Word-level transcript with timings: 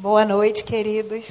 Boa 0.00 0.24
noite, 0.24 0.62
queridos. 0.62 1.26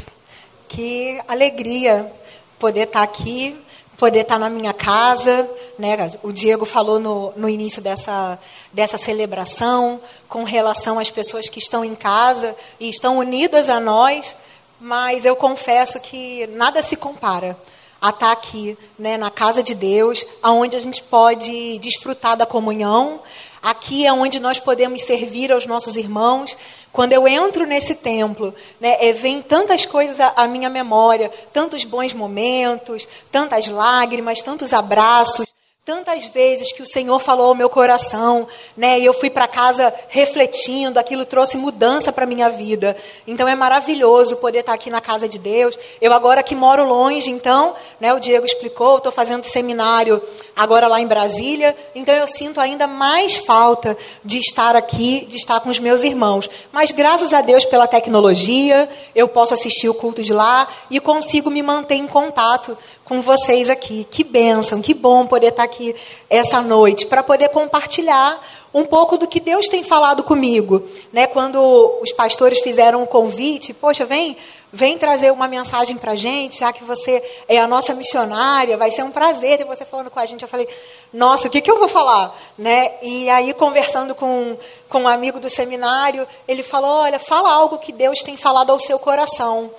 Que 0.68 1.22
alegria 1.26 2.12
poder 2.60 2.82
estar 2.82 3.02
aqui, 3.02 3.56
poder 3.98 4.24
estar 4.24 4.38
na 4.38 4.50
minha 4.50 4.74
casa. 4.74 5.50
Né? 5.80 5.96
O 6.22 6.34
Diego 6.34 6.66
falou 6.66 7.00
no, 7.00 7.32
no 7.38 7.48
início 7.48 7.82
dessa, 7.82 8.38
dessa 8.74 8.98
celebração 8.98 10.02
com 10.28 10.44
relação 10.44 11.00
às 11.00 11.10
pessoas 11.10 11.48
que 11.48 11.60
estão 11.60 11.86
em 11.86 11.96
casa 11.96 12.54
e 12.78 12.90
estão 12.90 13.20
unidas 13.20 13.70
a 13.70 13.80
nós, 13.80 14.36
mas 14.82 15.24
eu 15.24 15.38
confesso 15.38 15.98
que 16.02 16.46
nada 16.48 16.84
se 16.84 16.98
compara 16.98 17.58
a 18.02 18.10
estar 18.10 18.34
aqui, 18.34 18.78
né, 19.00 19.16
na 19.16 19.32
casa 19.32 19.64
de 19.64 19.76
Deus, 19.76 20.26
aonde 20.44 20.76
a 20.76 20.82
gente 20.82 21.02
pode 21.04 21.78
desfrutar 21.78 22.36
da 22.36 22.46
comunhão. 22.46 23.22
Aqui 23.64 24.06
é 24.06 24.12
onde 24.12 24.42
nós 24.42 24.60
podemos 24.60 25.04
servir 25.04 25.54
aos 25.54 25.66
nossos 25.66 25.96
irmãos, 25.96 26.56
quando 26.98 27.14
eu 27.14 27.28
entro 27.28 27.64
nesse 27.64 27.94
templo, 27.94 28.52
né, 28.82 28.98
é, 29.00 29.14
vem 29.14 29.40
tantas 29.40 29.86
coisas 29.86 30.20
à, 30.20 30.34
à 30.36 30.48
minha 30.48 30.68
memória, 30.68 31.32
tantos 31.54 31.84
bons 31.84 32.12
momentos, 32.12 33.08
tantas 33.32 33.68
lágrimas, 33.68 34.42
tantos 34.42 34.74
abraços, 34.74 35.46
tantas 35.88 36.26
vezes 36.26 36.74
que 36.74 36.82
o 36.82 36.86
Senhor 36.86 37.18
falou 37.18 37.48
ao 37.48 37.56
meu 37.56 37.70
coração, 37.70 38.46
né? 38.76 39.00
E 39.00 39.06
eu 39.06 39.14
fui 39.14 39.30
para 39.30 39.48
casa 39.48 39.94
refletindo, 40.10 41.00
aquilo 41.00 41.24
trouxe 41.24 41.58
mudança 41.58 42.12
para 42.12 42.26
minha 42.26 42.50
vida. 42.50 42.94
Então 43.26 43.48
é 43.48 43.56
maravilhoso 43.56 44.36
poder 44.36 44.60
estar 44.60 44.74
aqui 44.74 44.90
na 44.90 45.00
casa 45.00 45.30
de 45.30 45.40
Deus. 45.40 45.80
Eu 46.02 46.12
agora 46.12 46.44
que 46.44 46.54
moro 46.54 46.86
longe, 46.86 47.32
então, 47.32 47.74
né, 48.02 48.14
o 48.14 48.20
Diego 48.20 48.46
explicou, 48.46 48.98
estou 48.98 49.14
fazendo 49.14 49.46
seminário 49.46 50.22
agora 50.54 50.88
lá 50.88 51.00
em 51.00 51.08
Brasília, 51.08 51.74
então 51.96 52.14
eu 52.14 52.28
sinto 52.28 52.60
ainda 52.60 52.86
mais 52.86 53.38
falta 53.38 53.96
de 54.26 54.40
estar 54.40 54.76
aqui, 54.76 55.26
de 55.30 55.38
estar 55.38 55.62
com 55.62 55.70
os 55.70 55.80
meus 55.80 56.04
irmãos. 56.04 56.50
Mas 56.70 56.92
graças 56.92 57.32
a 57.32 57.42
Deus 57.42 57.64
pela 57.64 57.88
tecnologia, 57.88 58.90
eu 59.16 59.30
posso 59.30 59.54
assistir 59.54 59.88
o 59.88 59.94
culto 59.94 60.22
de 60.22 60.34
lá 60.34 60.68
e 60.90 61.00
consigo 61.00 61.50
me 61.50 61.62
manter 61.62 61.96
em 61.96 62.08
contato 62.08 62.78
com 63.08 63.22
vocês 63.22 63.70
aqui. 63.70 64.06
Que 64.12 64.24
bênção, 64.24 64.82
que 64.82 64.94
bom 64.94 65.26
poder 65.26 65.48
estar 65.48 65.64
aqui 65.64 65.96
essa 66.30 66.62
noite 66.62 67.06
para 67.06 67.24
poder 67.24 67.50
compartilhar 67.50 68.40
um 68.74 68.86
pouco 68.86 69.18
do 69.18 69.28
que 69.28 69.40
Deus 69.40 69.68
tem 69.68 69.84
falado 69.84 70.24
comigo, 70.24 70.84
né? 71.12 71.26
Quando 71.26 71.58
os 72.02 72.12
pastores 72.12 72.60
fizeram 72.60 73.02
o 73.02 73.08
convite, 73.08 73.74
poxa, 73.74 74.06
vem, 74.06 74.36
vem 74.74 74.98
trazer 74.98 75.32
uma 75.32 75.48
mensagem 75.48 75.96
para 75.96 76.12
a 76.12 76.16
gente, 76.18 76.60
já 76.60 76.74
que 76.74 76.84
você 76.84 77.24
é 77.48 77.58
a 77.58 77.68
nossa 77.68 77.96
missionária, 77.96 78.76
vai 78.76 78.92
ser 78.92 79.04
um 79.04 79.12
prazer 79.12 79.58
ter 79.58 79.64
você 79.64 79.86
falando 79.86 80.12
com 80.12 80.20
a 80.20 80.26
gente. 80.26 80.42
Eu 80.42 80.50
falei, 80.50 80.68
nossa, 81.14 81.48
o 81.48 81.50
que, 81.50 81.62
que 81.62 81.72
eu 81.72 81.80
vou 81.80 81.88
falar, 81.88 82.38
né? 82.58 82.92
E 83.02 83.30
aí 83.30 83.54
conversando 83.54 84.14
com 84.14 84.58
com 84.90 85.00
um 85.00 85.08
amigo 85.08 85.40
do 85.40 85.50
seminário, 85.50 86.28
ele 86.48 86.64
falou, 86.64 86.90
olha, 86.90 87.20
fala 87.20 87.52
algo 87.52 87.78
que 87.78 87.92
Deus 87.92 88.20
tem 88.20 88.38
falado 88.38 88.72
ao 88.72 88.80
seu 88.80 89.00
coração. 89.00 89.72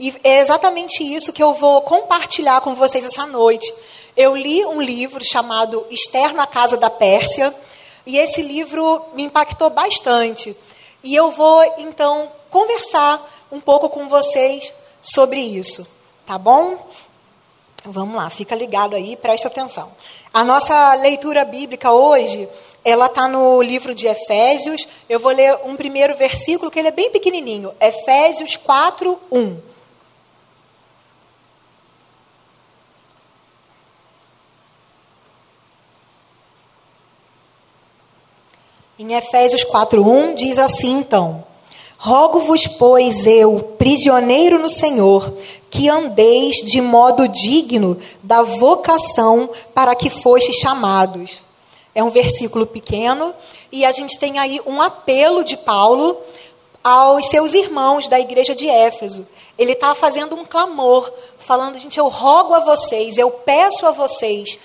E 0.00 0.16
é 0.24 0.40
exatamente 0.40 1.04
isso 1.04 1.30
que 1.30 1.42
eu 1.42 1.52
vou 1.52 1.82
compartilhar 1.82 2.62
com 2.62 2.74
vocês 2.74 3.04
essa 3.04 3.26
noite. 3.26 3.70
Eu 4.16 4.34
li 4.34 4.64
um 4.64 4.80
livro 4.80 5.22
chamado 5.22 5.86
Esther 5.90 6.32
na 6.32 6.46
Casa 6.46 6.78
da 6.78 6.88
Pérsia, 6.88 7.54
e 8.06 8.16
esse 8.16 8.40
livro 8.40 9.04
me 9.12 9.24
impactou 9.24 9.68
bastante. 9.68 10.56
E 11.04 11.14
eu 11.14 11.30
vou, 11.30 11.62
então, 11.76 12.32
conversar 12.48 13.46
um 13.52 13.60
pouco 13.60 13.90
com 13.90 14.08
vocês 14.08 14.72
sobre 15.02 15.38
isso, 15.38 15.86
tá 16.24 16.38
bom? 16.38 16.78
Vamos 17.84 18.16
lá, 18.16 18.30
fica 18.30 18.54
ligado 18.54 18.96
aí, 18.96 19.16
preste 19.16 19.46
atenção. 19.46 19.92
A 20.32 20.42
nossa 20.42 20.94
leitura 20.94 21.44
bíblica 21.44 21.92
hoje, 21.92 22.48
ela 22.82 23.04
está 23.04 23.28
no 23.28 23.60
livro 23.60 23.94
de 23.94 24.06
Efésios. 24.06 24.88
Eu 25.10 25.20
vou 25.20 25.30
ler 25.32 25.58
um 25.66 25.76
primeiro 25.76 26.16
versículo, 26.16 26.70
que 26.70 26.78
ele 26.78 26.88
é 26.88 26.92
bem 26.92 27.10
pequenininho. 27.10 27.74
Efésios 27.78 28.56
4, 28.56 29.20
1. 29.30 29.69
Em 39.00 39.14
Efésios 39.14 39.64
4:1 39.64 40.34
diz 40.34 40.58
assim 40.58 40.98
então: 40.98 41.42
Rogo-vos, 41.96 42.66
pois, 42.66 43.26
eu, 43.26 43.74
prisioneiro 43.78 44.58
no 44.58 44.68
Senhor, 44.68 45.32
que 45.70 45.88
andeis 45.88 46.56
de 46.56 46.82
modo 46.82 47.26
digno 47.26 47.96
da 48.22 48.42
vocação 48.42 49.48
para 49.72 49.94
que 49.94 50.10
fostes 50.10 50.56
chamados. 50.56 51.38
É 51.94 52.04
um 52.04 52.10
versículo 52.10 52.66
pequeno 52.66 53.32
e 53.72 53.86
a 53.86 53.90
gente 53.90 54.18
tem 54.18 54.38
aí 54.38 54.60
um 54.66 54.82
apelo 54.82 55.44
de 55.44 55.56
Paulo 55.56 56.18
aos 56.84 57.24
seus 57.30 57.54
irmãos 57.54 58.06
da 58.06 58.20
igreja 58.20 58.54
de 58.54 58.68
Éfeso. 58.68 59.26
Ele 59.58 59.72
está 59.72 59.94
fazendo 59.94 60.36
um 60.36 60.44
clamor, 60.44 61.10
falando, 61.38 61.78
gente, 61.78 61.98
eu 61.98 62.08
rogo 62.08 62.52
a 62.52 62.60
vocês, 62.60 63.16
eu 63.16 63.30
peço 63.30 63.86
a 63.86 63.92
vocês, 63.92 64.58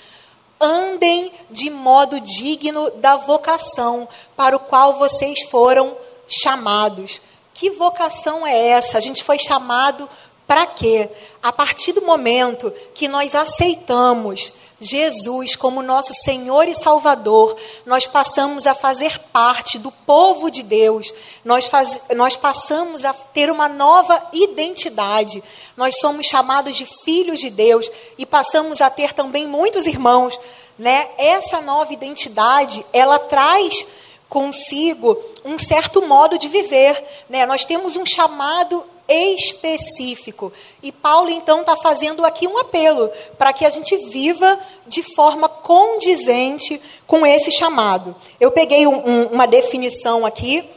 andem 0.59 1.31
de 1.49 1.69
modo 1.69 2.19
digno 2.19 2.89
da 2.91 3.15
vocação 3.17 4.07
para 4.35 4.55
o 4.55 4.59
qual 4.59 4.97
vocês 4.97 5.43
foram 5.49 5.95
chamados. 6.27 7.21
Que 7.53 7.69
vocação 7.69 8.45
é 8.45 8.69
essa? 8.69 8.97
A 8.97 9.01
gente 9.01 9.23
foi 9.23 9.39
chamado 9.39 10.09
para 10.47 10.65
quê? 10.65 11.09
A 11.41 11.51
partir 11.51 11.93
do 11.93 12.01
momento 12.01 12.71
que 12.93 13.07
nós 13.07 13.35
aceitamos 13.35 14.51
Jesus 14.79 15.55
como 15.55 15.81
nosso 15.81 16.13
Senhor 16.13 16.67
e 16.67 16.75
Salvador, 16.75 17.55
nós 17.85 18.05
passamos 18.05 18.67
a 18.67 18.75
fazer 18.75 19.17
parte 19.31 19.79
do 19.79 19.89
povo 19.89 20.49
de 20.49 20.63
Deus, 20.63 21.13
nós, 21.43 21.67
faz, 21.67 21.99
nós 22.15 22.35
passamos 22.35 23.05
a 23.05 23.13
ter 23.13 23.49
uma 23.49 23.69
nova 23.69 24.21
identidade, 24.33 25.43
nós 25.77 25.99
somos 25.99 26.27
chamados 26.27 26.75
de 26.75 26.85
filhos 27.03 27.39
de 27.39 27.49
Deus 27.49 27.89
e 28.17 28.25
passamos 28.25 28.81
a 28.81 28.89
ter 28.89 29.13
também 29.13 29.47
muitos 29.47 29.85
irmãos. 29.85 30.37
Né? 30.77 31.07
Essa 31.17 31.61
nova 31.61 31.93
identidade, 31.93 32.85
ela 32.91 33.17
traz 33.17 33.85
consigo 34.27 35.17
um 35.45 35.57
certo 35.57 36.01
modo 36.01 36.37
de 36.37 36.49
viver. 36.49 37.01
Né? 37.29 37.45
Nós 37.45 37.63
temos 37.63 37.95
um 37.95 38.05
chamado 38.05 38.83
específico. 39.07 40.51
E 40.81 40.91
Paulo, 40.91 41.29
então, 41.29 41.61
está 41.61 41.75
fazendo 41.77 42.25
aqui 42.25 42.47
um 42.47 42.57
apelo 42.57 43.09
para 43.37 43.53
que 43.53 43.65
a 43.65 43.69
gente 43.69 43.95
viva 44.09 44.59
de 44.87 45.03
forma 45.15 45.47
condizente 45.47 46.81
com 47.05 47.25
esse 47.25 47.51
chamado. 47.51 48.15
Eu 48.39 48.51
peguei 48.51 48.87
um, 48.87 49.07
um, 49.07 49.27
uma 49.27 49.45
definição 49.45 50.25
aqui 50.25 50.67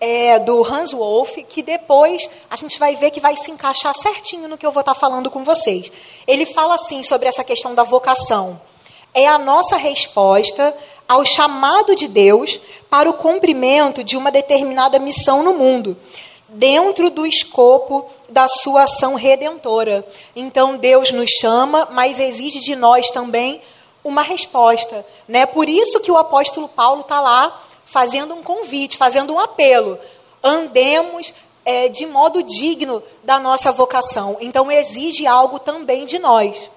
é, 0.00 0.38
do 0.38 0.64
Hans 0.64 0.92
Wolff, 0.92 1.42
que 1.44 1.62
depois 1.62 2.28
a 2.48 2.56
gente 2.56 2.78
vai 2.78 2.96
ver 2.96 3.10
que 3.10 3.20
vai 3.20 3.36
se 3.36 3.50
encaixar 3.50 3.94
certinho 3.94 4.48
no 4.48 4.56
que 4.56 4.64
eu 4.64 4.72
vou 4.72 4.80
estar 4.80 4.94
tá 4.94 5.00
falando 5.00 5.30
com 5.30 5.44
vocês. 5.44 5.90
Ele 6.26 6.46
fala 6.46 6.76
assim 6.76 7.02
sobre 7.02 7.28
essa 7.28 7.44
questão 7.44 7.74
da 7.74 7.82
vocação. 7.82 8.60
É 9.12 9.26
a 9.26 9.38
nossa 9.38 9.76
resposta 9.76 10.74
ao 11.06 11.24
chamado 11.26 11.96
de 11.96 12.06
Deus 12.06 12.60
para 12.88 13.10
o 13.10 13.14
cumprimento 13.14 14.04
de 14.04 14.16
uma 14.16 14.30
determinada 14.30 14.98
missão 15.00 15.42
no 15.42 15.54
mundo 15.54 15.96
dentro 16.50 17.10
do 17.10 17.26
escopo 17.26 18.06
da 18.28 18.48
sua 18.48 18.84
ação 18.84 19.14
redentora. 19.14 20.06
Então 20.34 20.76
Deus 20.76 21.12
nos 21.12 21.30
chama, 21.30 21.88
mas 21.92 22.18
exige 22.18 22.60
de 22.60 22.74
nós 22.74 23.10
também 23.10 23.60
uma 24.02 24.22
resposta. 24.22 25.04
Né? 25.28 25.46
Por 25.46 25.68
isso 25.68 26.00
que 26.00 26.10
o 26.10 26.16
apóstolo 26.16 26.68
Paulo 26.68 27.02
está 27.02 27.20
lá 27.20 27.60
fazendo 27.84 28.34
um 28.34 28.42
convite, 28.42 28.96
fazendo 28.96 29.32
um 29.32 29.38
apelo. 29.38 29.98
Andemos 30.42 31.32
é, 31.64 31.88
de 31.88 32.06
modo 32.06 32.42
digno 32.42 33.02
da 33.22 33.38
nossa 33.38 33.70
vocação. 33.72 34.36
Então 34.40 34.70
exige 34.70 35.26
algo 35.26 35.58
também 35.58 36.04
de 36.04 36.18
nós. 36.18 36.70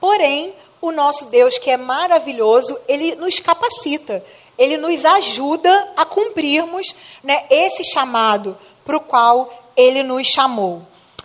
Porém, 0.00 0.52
o 0.80 0.92
nosso 0.92 1.26
Deus, 1.26 1.58
que 1.58 1.70
é 1.70 1.76
maravilhoso, 1.76 2.78
ele 2.86 3.14
nos 3.16 3.40
capacita, 3.40 4.24
ele 4.56 4.76
nos 4.76 5.04
ajuda 5.04 5.92
a 5.96 6.04
cumprirmos 6.04 6.94
né, 7.22 7.44
esse 7.50 7.84
chamado 7.84 8.56
para 8.88 8.96
o 8.96 9.00
qual 9.00 9.52
ele 9.76 10.02
nos 10.02 10.26
chamou. 10.26 10.80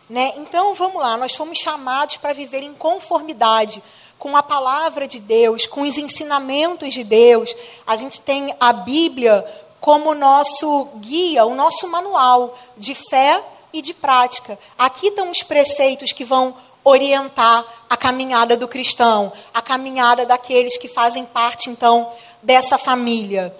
Né? 0.10 0.34
Então, 0.36 0.74
vamos 0.74 1.02
lá, 1.02 1.16
nós 1.16 1.34
fomos 1.34 1.58
chamados 1.58 2.18
para 2.18 2.34
viver 2.34 2.62
em 2.62 2.74
conformidade 2.74 3.82
com 4.20 4.36
a 4.36 4.44
palavra 4.44 5.08
de 5.08 5.18
Deus, 5.22 5.66
com 5.66 5.84
os 5.84 5.98
ensinamentos 5.98 6.94
de 6.94 7.06
Deus. 7.06 7.56
A 7.88 7.96
gente 7.96 8.20
tem 8.20 8.54
a 8.60 8.74
Bíblia 8.74 9.46
como 9.80 10.14
nosso 10.14 10.90
guia, 10.98 11.46
o 11.46 11.56
nosso 11.56 11.88
manual 11.88 12.54
de 12.76 12.94
fé 12.94 13.42
e 13.72 13.82
de 13.82 13.94
prática. 13.94 14.60
Aqui 14.78 15.08
estão 15.08 15.32
os 15.32 15.42
preceitos 15.42 16.12
que 16.12 16.26
vão 16.26 16.54
orientar 16.84 17.64
a 17.90 17.96
caminhada 17.96 18.58
do 18.58 18.68
cristão, 18.68 19.32
a 19.54 19.62
caminhada 19.62 20.26
daqueles 20.26 20.78
que 20.78 20.90
fazem 20.90 21.24
parte, 21.24 21.70
então, 21.70 22.12
dessa 22.42 22.78
família. 22.78 23.56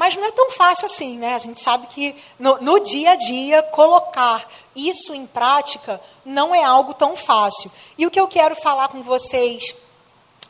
Mas 0.00 0.16
não 0.16 0.24
é 0.24 0.30
tão 0.30 0.50
fácil 0.52 0.86
assim, 0.86 1.18
né? 1.18 1.34
A 1.34 1.38
gente 1.38 1.60
sabe 1.60 1.86
que 1.88 2.16
no, 2.38 2.56
no 2.62 2.80
dia 2.80 3.10
a 3.10 3.16
dia 3.16 3.62
colocar 3.64 4.50
isso 4.74 5.12
em 5.12 5.26
prática 5.26 6.00
não 6.24 6.54
é 6.54 6.64
algo 6.64 6.94
tão 6.94 7.14
fácil. 7.14 7.70
E 7.98 8.06
o 8.06 8.10
que 8.10 8.18
eu 8.18 8.26
quero 8.26 8.56
falar 8.56 8.88
com 8.88 9.02
vocês 9.02 9.76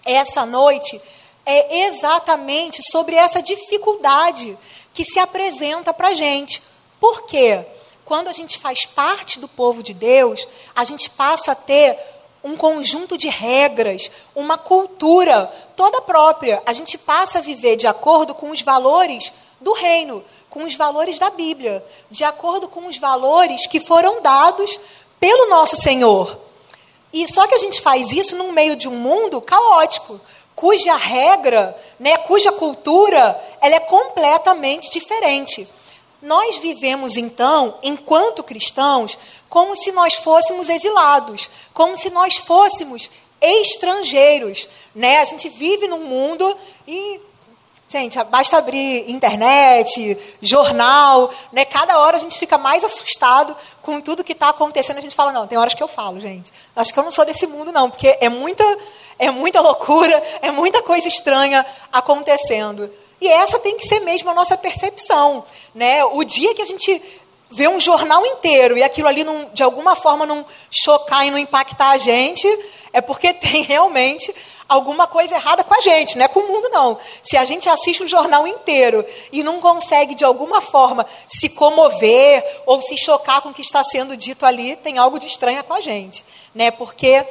essa 0.05 0.47
noite 0.47 1.02
é 1.44 1.87
exatamente 1.87 2.81
sobre 2.93 3.17
essa 3.17 3.43
dificuldade 3.43 4.56
que 4.93 5.02
se 5.02 5.19
apresenta 5.19 5.93
para 5.93 6.11
a 6.11 6.14
gente. 6.14 6.62
Por 7.00 7.26
quê? 7.26 7.67
quando 8.11 8.26
a 8.26 8.32
gente 8.32 8.58
faz 8.58 8.85
parte 8.85 9.38
do 9.38 9.46
povo 9.46 9.85
de 9.85 9.94
Deus, 9.94 10.44
a 10.75 10.82
gente 10.82 11.08
passa 11.11 11.53
a 11.53 11.55
ter 11.55 11.96
um 12.43 12.57
conjunto 12.57 13.19
de 13.19 13.29
regras, 13.29 14.11
uma 14.35 14.57
cultura 14.57 15.51
toda 15.77 16.01
própria. 16.01 16.63
A 16.67 16.73
gente 16.73 16.97
passa 16.97 17.39
a 17.39 17.43
viver 17.43 17.77
de 17.77 17.87
acordo 17.87 18.35
com 18.35 18.51
os 18.51 18.63
valores 18.63 19.33
do 19.61 19.73
reino, 19.73 20.25
com 20.49 20.65
os 20.65 20.75
valores 20.75 21.19
da 21.19 21.31
Bíblia, 21.31 21.85
de 22.11 22.25
acordo 22.25 22.69
com 22.69 22.87
os 22.87 22.97
valores 22.97 23.67
que 23.67 23.81
foram 23.81 24.21
dados 24.21 24.79
pelo 25.19 25.49
nosso 25.49 25.77
Senhor. 25.77 26.39
E 27.13 27.27
só 27.31 27.47
que 27.47 27.55
a 27.55 27.59
gente 27.59 27.81
faz 27.81 28.11
isso 28.13 28.37
no 28.37 28.53
meio 28.53 28.77
de 28.77 28.89
um 28.89 28.97
mundo 28.97 29.41
caótico, 29.41 30.21
cuja 30.55 30.97
regra, 30.97 31.77
né, 31.99 32.17
cuja 32.19 32.53
cultura, 32.53 33.39
ela 33.61 33.77
é 33.77 33.81
completamente 33.81 34.91
diferente. 34.91 35.69
Nós 36.22 36.58
vivemos 36.58 37.17
então, 37.17 37.78
enquanto 37.82 38.43
cristãos, 38.43 39.17
como 39.49 39.75
se 39.75 39.90
nós 39.93 40.14
fôssemos 40.14 40.69
exilados, 40.69 41.49
como 41.72 41.96
se 41.96 42.11
nós 42.11 42.37
fôssemos 42.37 43.11
estrangeiros, 43.40 44.69
né? 44.94 45.19
A 45.20 45.25
gente 45.25 45.49
vive 45.49 45.88
num 45.88 46.05
mundo 46.05 46.56
e 46.87 47.20
gente, 47.88 48.22
basta 48.25 48.56
abrir 48.58 49.11
internet, 49.11 50.17
jornal, 50.40 51.32
né? 51.52 51.64
Cada 51.64 51.99
hora 51.99 52.17
a 52.17 52.20
gente 52.20 52.38
fica 52.38 52.56
mais 52.56 52.84
assustado 52.84 53.56
com 53.82 54.00
tudo 54.00 54.22
que 54.22 54.32
está 54.32 54.50
acontecendo. 54.50 54.99
A 54.99 55.02
gente 55.02 55.14
fala 55.14 55.32
não, 55.32 55.46
tem 55.46 55.58
horas 55.58 55.75
que 55.75 55.82
eu 55.82 55.88
falo, 55.88 56.20
gente. 56.20 56.52
Acho 56.76 56.93
que 56.93 56.99
eu 56.99 57.05
não 57.05 57.11
sou 57.11 57.25
desse 57.25 57.46
mundo 57.46 57.72
não, 57.72 57.90
porque 57.90 58.17
é 58.20 58.28
muita 58.28 58.64
é 59.19 59.31
muita 59.31 59.61
loucura, 59.61 60.22
é 60.40 60.50
muita 60.50 60.82
coisa 60.82 61.08
estranha 61.08 61.67
acontecendo. 61.93 62.90
E 63.20 63.28
essa 63.28 63.58
tem 63.58 63.76
que 63.76 63.87
ser 63.87 64.00
mesmo 64.00 64.31
a 64.31 64.34
nossa 64.34 64.56
percepção. 64.56 65.44
Né? 65.75 66.05
O 66.05 66.25
dia 66.25 66.55
que 66.55 66.62
a 66.62 66.67
gente 66.67 67.02
vê 67.50 67.69
um 67.69 67.81
jornal 67.81 68.25
inteiro 68.25 68.78
e 68.78 68.82
aquilo 68.82 69.08
ali, 69.08 69.25
não, 69.25 69.50
de 69.52 69.62
alguma 69.62 69.96
forma, 69.96 70.25
não 70.25 70.46
chocar 70.70 71.26
e 71.26 71.31
não 71.31 71.38
impactar 71.38 71.90
a 71.90 71.99
gente, 71.99 72.46
é 72.93 73.00
porque 73.00 73.32
tem 73.34 73.62
realmente 73.62 74.34
alguma 74.69 75.08
coisa 75.08 75.34
errada 75.34 75.64
com 75.64 75.75
a 75.75 75.81
gente, 75.81 76.17
não 76.17 76.25
é 76.25 76.28
com 76.28 76.38
o 76.38 76.46
mundo, 76.46 76.69
não. 76.69 76.96
Se 77.25 77.37
a 77.37 77.44
gente 77.44 77.69
assiste 77.69 78.05
um 78.05 78.08
jornal 78.08 78.46
inteiro 78.46 79.05
e 79.32 79.43
não 79.43 79.61
consegue, 79.61 80.14
de 80.14 80.25
alguma 80.25 80.61
forma, 80.61 81.05
se 81.26 81.49
comover 81.49 82.44
ou 82.67 82.81
se 82.81 82.96
chocar 82.96 83.43
com 83.43 83.49
o 83.49 83.55
que 83.55 83.62
está 83.62 83.82
sendo 83.82 84.17
dito 84.17 84.46
ali, 84.46 84.76
tem 84.76 84.96
algo 84.96 85.19
de 85.19 85.26
estranho 85.26 85.62
com 85.64 85.75
a 85.75 85.81
gente. 85.81 86.25
Né? 86.55 86.70
Porque 86.70 87.26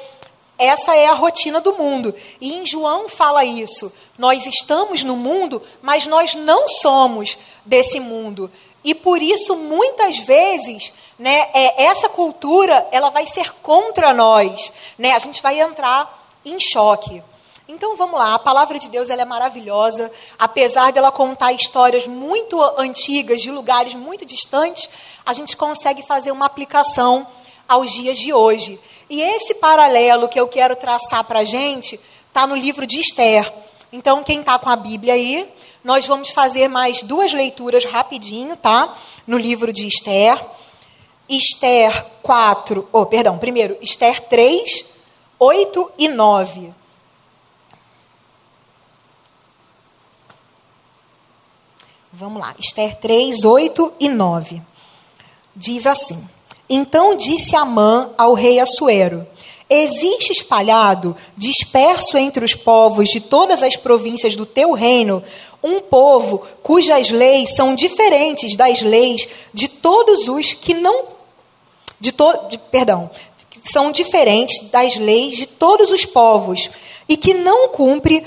essa 0.60 0.96
é 0.96 1.08
a 1.08 1.14
rotina 1.14 1.62
do 1.62 1.74
mundo. 1.74 2.14
E 2.40 2.54
em 2.54 2.66
João 2.66 3.08
fala 3.08 3.46
isso. 3.46 3.92
Nós 4.18 4.46
estamos 4.46 5.04
no 5.04 5.16
mundo, 5.16 5.62
mas 5.82 6.06
nós 6.06 6.36
não 6.36 6.68
somos 6.68 7.38
desse 7.66 8.00
mundo. 8.00 8.52
E 8.84 8.94
por 8.94 9.22
isso, 9.22 9.56
muitas 9.56 10.20
vezes, 10.20 10.94
né, 11.18 11.48
é, 11.54 11.86
essa 11.86 12.10
cultura 12.10 12.88
ela 12.92 13.10
vai 13.10 13.26
ser 13.26 13.52
contra 13.62 14.14
nós. 14.14 14.72
Né? 14.98 15.14
A 15.14 15.20
gente 15.20 15.42
vai 15.42 15.60
entrar 15.60 16.28
em 16.46 16.60
choque. 16.60 17.24
Então 17.68 17.96
vamos 17.96 18.18
lá, 18.18 18.34
a 18.34 18.40
palavra 18.40 18.80
de 18.80 18.90
Deus 18.90 19.12
ela 19.12 19.22
é 19.22 19.26
maravilhosa, 19.26 20.12
apesar 20.40 20.92
dela 20.92 21.12
contar 21.12 21.54
histórias 21.54 22.08
muito 22.08 22.60
antigas, 22.80 23.44
de 23.44 23.52
lugares 23.52 23.94
muito 23.94 24.26
distantes, 24.26 24.90
a 25.24 25.34
gente 25.34 25.56
consegue 25.56 26.02
fazer 26.02 26.32
uma 26.32 26.48
aplicação 26.48 27.28
aos 27.68 27.92
dias 27.92 28.18
de 28.18 28.34
hoje. 28.34 28.80
E 29.10 29.22
esse 29.22 29.56
paralelo 29.56 30.30
que 30.30 30.40
eu 30.40 30.48
quero 30.48 30.76
traçar 30.76 31.24
para 31.24 31.40
a 31.40 31.46
gente 31.46 32.00
está 32.28 32.46
no 32.46 32.56
livro 32.56 32.86
de 32.86 33.00
Esther. 33.00 33.52
Então, 33.92 34.24
quem 34.24 34.42
está 34.42 34.60
com 34.60 34.70
a 34.70 34.76
Bíblia 34.76 35.14
aí, 35.14 35.50
nós 35.84 36.06
vamos 36.06 36.30
fazer 36.30 36.68
mais 36.68 37.02
duas 37.02 37.34
leituras 37.34 37.86
rapidinho, 37.86 38.56
tá? 38.56 38.96
No 39.26 39.38
livro 39.38 39.74
de 39.74 39.88
Esther. 39.88 40.40
Esther 41.28 42.06
4, 42.24 42.90
oh, 42.92 43.06
perdão, 43.06 43.38
primeiro, 43.38 43.78
Esther 43.82 44.20
3, 44.28 44.86
8 45.38 45.92
e 45.98 46.08
9. 46.08 46.74
Vamos 52.12 52.42
lá, 52.42 52.56
Esther 52.60 53.00
3, 53.00 53.46
8 53.46 53.94
e 54.00 54.10
9. 54.10 54.62
Diz 55.56 55.86
assim: 55.86 56.28
então 56.69 57.16
disse 57.16 57.56
Amã 57.56 58.12
ao 58.18 58.33
rei 58.33 58.60
Assuero: 58.60 59.25
Existe 59.69 60.31
espalhado, 60.31 61.16
disperso 61.36 62.18
entre 62.18 62.44
os 62.45 62.54
povos 62.56 63.10
de 63.10 63.19
todas 63.19 63.63
as 63.63 63.75
províncias 63.75 64.36
do 64.36 64.45
teu 64.45 64.74
reino, 64.74 65.24
um 65.63 65.80
povo 65.80 66.42
cujas 66.63 67.10
leis 67.10 67.56
são 67.56 67.75
diferentes 67.75 68.56
das 68.56 68.81
leis 68.81 69.27
de 69.54 69.68
todos 69.68 70.27
os 70.27 70.54
que 70.54 70.74
não 70.74 71.19
de 72.00 72.12
to, 72.12 72.48
de, 72.50 72.57
perdão, 72.57 73.10
são 73.63 73.92
diferentes 73.92 74.69
das 74.69 74.95
leis 74.95 75.36
de 75.36 75.45
todos 75.45 75.92
os 75.92 76.06
povos 76.06 76.69
e 77.07 77.18
que 77.18 77.33
não 77.33 77.69
cumpre 77.69 78.25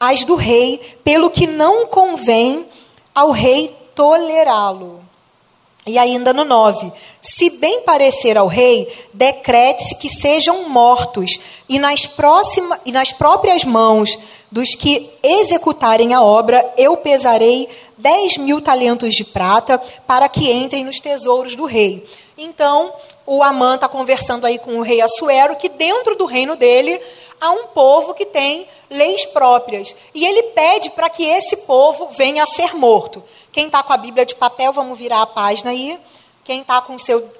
as 0.00 0.24
do 0.24 0.34
rei, 0.34 0.80
pelo 1.04 1.30
que 1.30 1.46
não 1.46 1.86
convém 1.86 2.66
ao 3.14 3.30
rei 3.30 3.74
tolerá-lo. 3.94 5.01
E 5.86 5.98
ainda 5.98 6.32
no 6.32 6.44
9: 6.44 6.92
Se 7.20 7.50
bem 7.50 7.82
parecer 7.82 8.38
ao 8.38 8.46
rei, 8.46 8.92
decrete-se 9.12 9.96
que 9.96 10.08
sejam 10.08 10.68
mortos, 10.68 11.38
e 11.68 11.78
nas, 11.78 12.06
próxima, 12.06 12.80
e 12.84 12.92
nas 12.92 13.12
próprias 13.12 13.64
mãos 13.64 14.16
dos 14.50 14.74
que 14.74 15.10
executarem 15.22 16.14
a 16.14 16.22
obra, 16.22 16.72
eu 16.76 16.96
pesarei 16.98 17.68
dez 17.96 18.36
mil 18.36 18.60
talentos 18.60 19.14
de 19.14 19.24
prata 19.24 19.80
para 20.06 20.28
que 20.28 20.52
entrem 20.52 20.84
nos 20.84 21.00
tesouros 21.00 21.56
do 21.56 21.64
rei. 21.64 22.04
Então, 22.36 22.92
o 23.26 23.42
Amã 23.42 23.76
está 23.76 23.88
conversando 23.88 24.46
aí 24.46 24.58
com 24.58 24.78
o 24.78 24.82
rei 24.82 25.00
Assuero, 25.00 25.56
que 25.56 25.68
dentro 25.68 26.16
do 26.16 26.26
reino 26.26 26.56
dele 26.56 27.00
há 27.40 27.50
um 27.50 27.68
povo 27.68 28.14
que 28.14 28.26
tem 28.26 28.66
leis 28.90 29.24
próprias. 29.26 29.94
E 30.14 30.24
ele 30.24 30.42
pede 30.44 30.90
para 30.90 31.08
que 31.08 31.24
esse 31.24 31.56
povo 31.58 32.08
venha 32.16 32.42
a 32.42 32.46
ser 32.46 32.74
morto. 32.74 33.22
Quem 33.52 33.66
está 33.66 33.82
com 33.82 33.92
a 33.92 33.98
Bíblia 33.98 34.24
de 34.24 34.34
papel, 34.34 34.72
vamos 34.72 34.98
virar 34.98 35.20
a 35.20 35.26
página 35.26 35.70
aí. 35.70 36.00
Quem 36.42 36.62
está 36.62 36.80
com 36.80 36.94
o 36.94 36.98
seu 36.98 37.30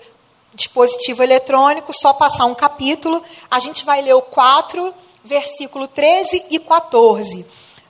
dispositivo 0.54 1.22
eletrônico, 1.22 1.92
só 1.98 2.12
passar 2.12 2.44
um 2.44 2.54
capítulo. 2.54 3.22
A 3.50 3.58
gente 3.58 3.84
vai 3.84 4.02
ler 4.02 4.14
o 4.14 4.20
4, 4.20 4.94
versículo 5.24 5.88
13 5.88 6.44
e 6.50 6.58
14. 6.58 7.46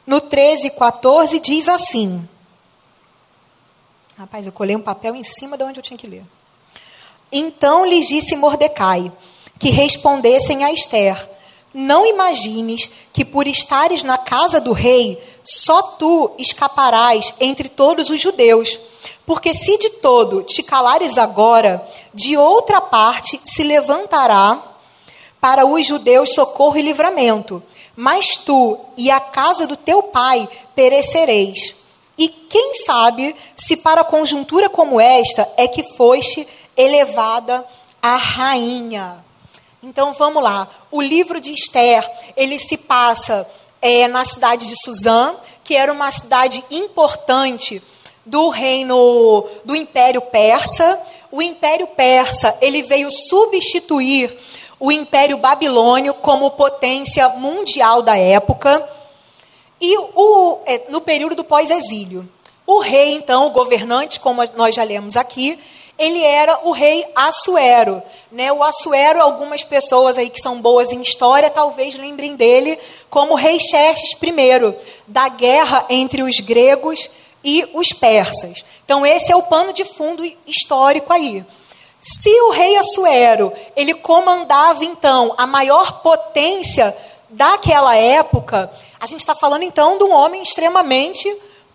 No 0.06 0.20
13 0.20 0.68
e 0.68 0.70
14 0.70 1.40
diz 1.40 1.68
assim. 1.68 2.26
Rapaz, 4.16 4.46
eu 4.46 4.52
colei 4.52 4.76
um 4.76 4.82
papel 4.82 5.16
em 5.16 5.24
cima 5.24 5.56
de 5.56 5.64
onde 5.64 5.80
eu 5.80 5.82
tinha 5.82 5.98
que 5.98 6.06
ler. 6.06 6.24
Então 7.32 7.84
lhes 7.84 8.06
disse 8.06 8.36
Mordecai 8.36 9.10
que 9.58 9.70
respondessem 9.70 10.64
a 10.64 10.72
Esther: 10.72 11.28
Não 11.74 12.06
imagines 12.06 12.88
que 13.12 13.24
por 13.24 13.48
estares 13.48 14.02
na 14.02 14.18
casa 14.18 14.60
do 14.60 14.72
rei 14.72 15.20
só 15.44 15.82
tu 15.82 16.30
escaparás 16.38 17.34
entre 17.40 17.68
todos 17.68 18.10
os 18.10 18.20
judeus. 18.20 18.78
Porque 19.26 19.54
se 19.54 19.78
de 19.78 19.90
todo 19.90 20.42
te 20.42 20.62
calares 20.62 21.18
agora, 21.18 21.84
de 22.12 22.36
outra 22.36 22.80
parte 22.80 23.40
se 23.44 23.62
levantará 23.62 24.62
para 25.40 25.66
os 25.66 25.86
judeus 25.86 26.34
socorro 26.34 26.76
e 26.76 26.82
livramento. 26.82 27.62
Mas 27.96 28.36
tu 28.36 28.78
e 28.96 29.10
a 29.10 29.20
casa 29.20 29.66
do 29.66 29.76
teu 29.76 30.02
pai 30.04 30.48
perecereis. 30.74 31.74
E 32.16 32.28
quem 32.28 32.74
sabe 32.84 33.34
se 33.56 33.76
para 33.76 34.04
conjuntura 34.04 34.68
como 34.68 35.00
esta 35.00 35.48
é 35.56 35.66
que 35.66 35.82
foste 35.96 36.46
elevada 36.76 37.64
a 38.00 38.16
rainha. 38.16 39.24
Então 39.82 40.12
vamos 40.12 40.42
lá. 40.42 40.68
O 40.90 41.02
livro 41.02 41.40
de 41.40 41.52
Esther, 41.52 42.08
ele 42.36 42.58
se 42.58 42.76
passa 42.76 43.46
é, 43.82 44.06
na 44.06 44.24
cidade 44.24 44.68
de 44.68 44.76
Suzã, 44.82 45.34
que 45.64 45.74
era 45.74 45.92
uma 45.92 46.10
cidade 46.10 46.64
importante 46.70 47.82
do 48.24 48.48
reino 48.48 49.44
do 49.64 49.74
Império 49.74 50.22
Persa. 50.22 50.98
O 51.30 51.42
Império 51.42 51.88
Persa 51.88 52.56
ele 52.60 52.82
veio 52.82 53.10
substituir 53.10 54.32
o 54.78 54.90
Império 54.90 55.36
Babilônio 55.36 56.14
como 56.14 56.52
potência 56.52 57.28
mundial 57.30 58.02
da 58.02 58.16
época. 58.16 58.82
E 59.80 59.98
o, 59.98 60.58
é, 60.64 60.82
no 60.88 61.00
período 61.00 61.34
do 61.34 61.44
pós-exílio. 61.44 62.28
O 62.64 62.78
rei, 62.78 63.14
então, 63.14 63.46
o 63.46 63.50
governante, 63.50 64.20
como 64.20 64.40
nós 64.56 64.74
já 64.74 64.84
lemos 64.84 65.16
aqui, 65.16 65.58
ele 65.98 66.22
era 66.22 66.60
o 66.64 66.70
rei 66.70 67.04
Assuero. 67.14 68.02
Né? 68.30 68.52
O 68.52 68.62
Assuero, 68.62 69.20
algumas 69.20 69.62
pessoas 69.62 70.18
aí 70.18 70.30
que 70.30 70.40
são 70.40 70.60
boas 70.60 70.92
em 70.92 71.00
história, 71.00 71.50
talvez 71.50 71.94
lembrem 71.94 72.36
dele 72.36 72.78
como 73.10 73.34
rei 73.34 73.58
Xerxes 73.60 74.12
I, 74.20 74.74
da 75.06 75.28
guerra 75.28 75.86
entre 75.88 76.22
os 76.22 76.40
gregos 76.40 77.10
e 77.44 77.68
os 77.74 77.92
persas. 77.92 78.64
Então 78.84 79.04
esse 79.04 79.30
é 79.30 79.36
o 79.36 79.42
pano 79.42 79.72
de 79.72 79.84
fundo 79.84 80.24
histórico 80.46 81.12
aí. 81.12 81.44
Se 82.00 82.30
o 82.42 82.50
rei 82.50 82.76
Assuero, 82.76 83.52
ele 83.76 83.94
comandava 83.94 84.84
então 84.84 85.34
a 85.36 85.46
maior 85.46 86.02
potência 86.02 86.96
daquela 87.28 87.96
época, 87.96 88.70
a 88.98 89.06
gente 89.06 89.20
está 89.20 89.34
falando 89.34 89.62
então 89.62 89.96
de 89.96 90.04
um 90.04 90.12
homem 90.12 90.42
extremamente 90.42 91.32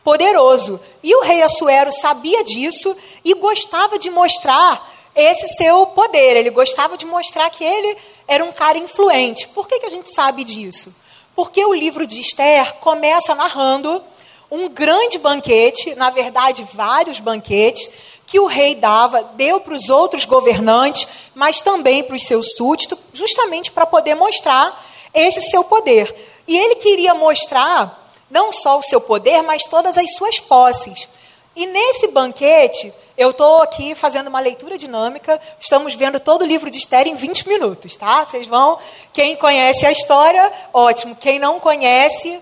poderoso. 0.08 0.80
E 1.04 1.14
o 1.14 1.20
rei 1.20 1.44
Assuero 1.44 1.92
sabia 1.92 2.42
disso 2.42 2.96
e 3.26 3.34
gostava 3.34 4.00
de 4.00 4.10
mostrar 4.10 4.90
esse 5.14 5.50
seu 5.58 5.86
poder. 5.88 6.38
Ele 6.38 6.50
gostava 6.50 6.96
de 6.96 7.06
mostrar 7.06 7.50
que 7.50 7.62
ele 7.62 7.98
era 8.26 8.42
um 8.42 8.54
cara 8.54 8.78
influente. 8.78 9.50
Por 9.50 9.68
que, 9.68 9.82
que 9.82 9.86
a 9.86 9.90
gente 9.90 10.10
sabe 10.10 10.46
disso? 10.46 10.96
Porque 11.36 11.66
o 11.66 11.74
livro 11.74 12.08
de 12.08 12.22
Esther 12.22 12.76
começa 12.76 13.36
narrando 13.36 14.02
um 14.50 14.70
grande 14.70 15.20
banquete, 15.20 15.94
na 15.96 16.10
verdade, 16.10 16.66
vários 16.74 17.20
banquetes, 17.20 17.90
que 18.26 18.40
o 18.40 18.46
rei 18.46 18.76
dava, 18.76 19.22
deu 19.36 19.60
para 19.60 19.74
os 19.74 19.90
outros 19.90 20.24
governantes, 20.24 21.06
mas 21.36 21.60
também 21.60 22.02
para 22.02 22.16
os 22.16 22.24
seus 22.24 22.56
súditos, 22.56 22.98
justamente 23.14 23.74
para 23.74 23.86
poder 23.86 24.16
mostrar 24.16 24.86
esse 25.14 25.42
seu 25.50 25.66
poder. 25.66 26.16
E 26.48 26.58
ele 26.58 26.76
queria 26.76 27.14
mostrar 27.14 28.07
não 28.30 28.52
só 28.52 28.80
o 28.80 28.84
seu 28.84 29.00
poder, 29.00 29.42
mas 29.42 29.66
todas 29.66 29.98
as 29.98 30.14
suas 30.16 30.40
posses. 30.40 31.08
E 31.56 31.66
nesse 31.66 32.08
banquete, 32.10 32.94
eu 33.18 33.32
estou 33.32 33.64
aqui 33.64 33.96
fazendo 33.96 34.28
uma 34.28 34.40
leitura 34.40 34.78
dinâmica, 34.78 35.42
estamos 35.60 35.96
vendo 35.96 36.20
todo 36.20 36.44
o 36.44 36.46
livro 36.46 36.70
de 36.70 36.78
Esther 36.78 37.08
em 37.08 37.16
20 37.16 37.48
minutos, 37.48 37.98
tá? 37.98 38.24
Vocês 38.26 38.48
vão, 38.48 38.78
quem 39.12 39.36
conhece 39.36 39.86
a 39.86 39.92
história, 39.92 40.54
ótimo. 40.72 41.16
Quem 41.16 41.40
não 41.40 41.60
conhece, 41.60 42.40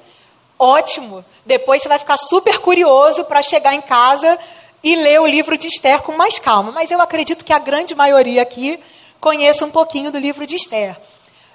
ótimo. 0.59 1.23
Depois 1.45 1.81
você 1.81 1.87
vai 1.87 1.97
ficar 1.97 2.17
super 2.17 2.59
curioso 2.59 3.23
para 3.23 3.41
chegar 3.41 3.73
em 3.73 3.81
casa 3.81 4.37
e 4.83 4.95
ler 4.97 5.21
o 5.21 5.25
livro 5.25 5.57
de 5.57 5.67
Esther 5.67 6.01
com 6.01 6.11
mais 6.11 6.37
calma. 6.39 6.73
Mas 6.73 6.91
eu 6.91 7.01
acredito 7.01 7.45
que 7.45 7.53
a 7.53 7.59
grande 7.59 7.95
maioria 7.95 8.41
aqui 8.41 8.77
conheça 9.21 9.65
um 9.65 9.71
pouquinho 9.71 10.11
do 10.11 10.17
livro 10.17 10.45
de 10.45 10.57
Esther. 10.57 10.97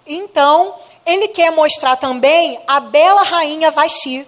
Então, 0.06 0.74
ele 1.04 1.28
quer 1.28 1.50
mostrar 1.50 1.96
também 1.96 2.60
a 2.66 2.80
bela 2.80 3.22
rainha 3.22 3.70
Vasti. 3.70 4.26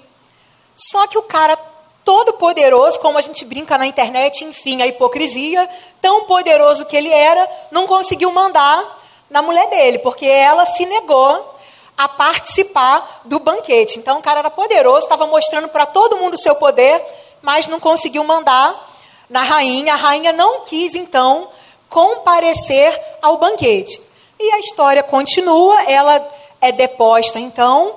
Só 0.74 1.06
que 1.06 1.18
o 1.18 1.22
cara 1.22 1.56
todo 2.04 2.32
poderoso, 2.34 2.98
como 2.98 3.18
a 3.18 3.22
gente 3.22 3.44
brinca 3.44 3.78
na 3.78 3.86
internet, 3.86 4.44
enfim, 4.44 4.82
a 4.82 4.86
hipocrisia, 4.86 5.68
tão 6.00 6.24
poderoso 6.24 6.84
que 6.86 6.96
ele 6.96 7.10
era, 7.10 7.48
não 7.70 7.86
conseguiu 7.86 8.32
mandar 8.32 9.00
na 9.30 9.40
mulher 9.40 9.68
dele, 9.70 9.98
porque 10.00 10.26
ela 10.26 10.64
se 10.66 10.84
negou 10.84 11.52
a 11.96 12.08
participar 12.08 13.22
do 13.24 13.38
banquete. 13.38 13.98
Então 13.98 14.18
o 14.18 14.22
cara 14.22 14.40
era 14.40 14.50
poderoso, 14.50 15.04
estava 15.04 15.26
mostrando 15.26 15.68
para 15.68 15.86
todo 15.86 16.16
mundo 16.16 16.34
o 16.34 16.38
seu 16.38 16.54
poder, 16.56 17.02
mas 17.40 17.66
não 17.66 17.78
conseguiu 17.78 18.24
mandar 18.24 18.90
na 19.28 19.42
rainha. 19.42 19.94
A 19.94 19.96
rainha 19.96 20.32
não 20.32 20.64
quis, 20.64 20.94
então, 20.94 21.48
comparecer 21.88 23.00
ao 23.20 23.36
banquete. 23.36 24.00
E 24.38 24.50
a 24.50 24.58
história 24.58 25.02
continua, 25.02 25.82
ela 25.84 26.18
é 26.62 26.71
deposta, 26.71 27.40
então, 27.40 27.97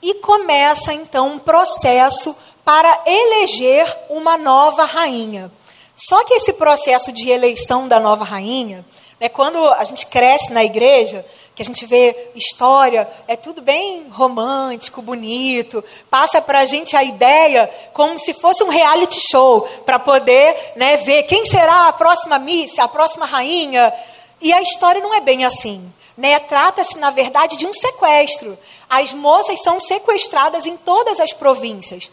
e 0.00 0.14
começa, 0.14 0.94
então, 0.94 1.34
um 1.34 1.38
processo 1.38 2.34
para 2.64 3.02
eleger 3.04 3.84
uma 4.08 4.38
nova 4.38 4.84
rainha. 4.84 5.50
Só 5.96 6.24
que 6.24 6.34
esse 6.34 6.52
processo 6.52 7.10
de 7.12 7.28
eleição 7.28 7.88
da 7.88 7.98
nova 7.98 8.24
rainha, 8.24 8.84
né, 9.18 9.28
quando 9.28 9.68
a 9.72 9.84
gente 9.84 10.06
cresce 10.06 10.52
na 10.52 10.64
igreja, 10.64 11.26
que 11.54 11.62
a 11.62 11.64
gente 11.64 11.84
vê 11.84 12.30
história, 12.34 13.06
é 13.26 13.36
tudo 13.36 13.60
bem 13.60 14.06
romântico, 14.08 15.02
bonito, 15.02 15.84
passa 16.08 16.40
para 16.40 16.60
a 16.60 16.66
gente 16.66 16.96
a 16.96 17.02
ideia 17.02 17.68
como 17.92 18.18
se 18.18 18.32
fosse 18.32 18.62
um 18.62 18.68
reality 18.68 19.20
show, 19.20 19.62
para 19.84 19.98
poder 19.98 20.56
né, 20.76 20.96
ver 20.98 21.24
quem 21.24 21.44
será 21.44 21.88
a 21.88 21.92
próxima 21.92 22.38
Miss, 22.38 22.78
a 22.78 22.88
próxima 22.88 23.26
rainha. 23.26 23.92
E 24.40 24.52
a 24.52 24.62
história 24.62 25.02
não 25.02 25.12
é 25.12 25.20
bem 25.20 25.44
assim. 25.44 25.92
Né? 26.20 26.38
Trata-se, 26.38 26.98
na 26.98 27.10
verdade, 27.10 27.56
de 27.56 27.64
um 27.64 27.72
sequestro. 27.72 28.58
As 28.90 29.10
moças 29.14 29.58
são 29.62 29.80
sequestradas 29.80 30.66
em 30.66 30.76
todas 30.76 31.18
as 31.18 31.32
províncias. 31.32 32.10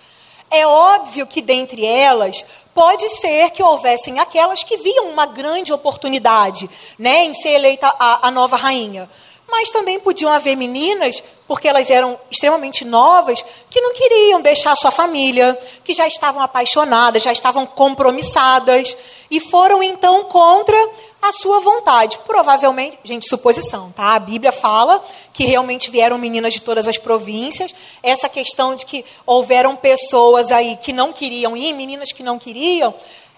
É 0.50 0.66
óbvio 0.66 1.28
que 1.28 1.42
dentre 1.42 1.86
elas 1.86 2.46
pode 2.74 3.10
ser 3.10 3.52
que 3.52 3.62
houvessem 3.62 4.18
aquelas 4.18 4.64
que 4.64 4.78
viam 4.78 5.10
uma 5.10 5.26
grande 5.26 5.74
oportunidade 5.74 6.70
né, 6.98 7.26
em 7.26 7.34
ser 7.34 7.50
eleita 7.50 7.94
a, 8.00 8.30
a 8.30 8.32
nova 8.32 8.56
rainha. 8.56 9.10
Mas 9.46 9.72
também 9.72 10.00
podiam 10.00 10.32
haver 10.32 10.56
meninas, 10.56 11.22
porque 11.46 11.68
elas 11.68 11.90
eram 11.90 12.18
extremamente 12.32 12.86
novas, 12.86 13.44
que 13.70 13.82
não 13.82 13.94
queriam 13.94 14.40
deixar 14.40 14.74
sua 14.78 14.92
família, 14.92 15.58
que 15.84 15.94
já 15.94 16.08
estavam 16.08 16.42
apaixonadas, 16.42 17.24
já 17.24 17.34
estavam 17.34 17.66
compromissadas, 17.66 18.96
e 19.30 19.42
foram 19.42 19.84
então 19.84 20.24
contra 20.26 20.78
a 21.22 21.32
sua 21.32 21.60
vontade. 21.60 22.18
Provavelmente, 22.26 22.98
gente, 23.04 23.28
suposição, 23.28 23.92
tá? 23.92 24.16
A 24.16 24.20
Bíblia 24.20 24.52
fala 24.52 25.04
que 25.34 25.46
realmente 25.46 25.90
vieram 25.90 26.18
meninas 26.18 26.54
de 26.54 26.62
todas 26.62 26.88
as 26.88 26.98
províncias. 26.98 27.74
Essa 28.02 28.30
questão 28.30 28.76
de 28.76 28.86
que 28.86 29.04
houveram 29.26 29.76
pessoas 29.76 30.52
aí 30.52 30.78
que 30.78 30.94
não 30.94 31.12
queriam 31.12 31.56
ir, 31.56 31.74
meninas 31.74 32.12
que 32.12 32.24
não 32.24 32.40
queriam, 32.40 32.94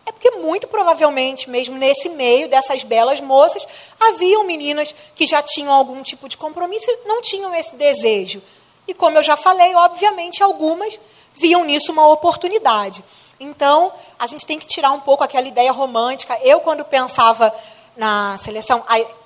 é 0.05 0.11
porque 0.11 0.31
muito 0.31 0.67
provavelmente, 0.67 1.49
mesmo 1.49 1.77
nesse 1.77 2.09
meio 2.09 2.49
dessas 2.49 2.83
belas 2.83 3.21
moças, 3.21 3.65
haviam 3.99 4.43
meninas 4.43 4.93
que 5.15 5.27
já 5.27 5.41
tinham 5.41 5.71
algum 5.71 6.01
tipo 6.01 6.27
de 6.27 6.35
compromisso 6.35 6.85
e 6.89 7.07
não 7.07 7.21
tinham 7.21 7.53
esse 7.53 7.75
desejo. 7.75 8.41
E 8.87 8.93
como 8.93 9.17
eu 9.17 9.23
já 9.23 9.37
falei, 9.37 9.75
obviamente 9.75 10.41
algumas 10.41 10.99
viam 11.35 11.63
nisso 11.63 11.91
uma 11.91 12.07
oportunidade. 12.07 13.03
Então, 13.39 13.93
a 14.19 14.27
gente 14.27 14.45
tem 14.45 14.59
que 14.59 14.67
tirar 14.67 14.91
um 14.91 14.99
pouco 14.99 15.23
aquela 15.23 15.47
ideia 15.47 15.71
romântica. 15.71 16.37
Eu, 16.43 16.59
quando 16.59 16.83
pensava 16.83 17.53
na 17.95 18.37
seleção, 18.37 18.83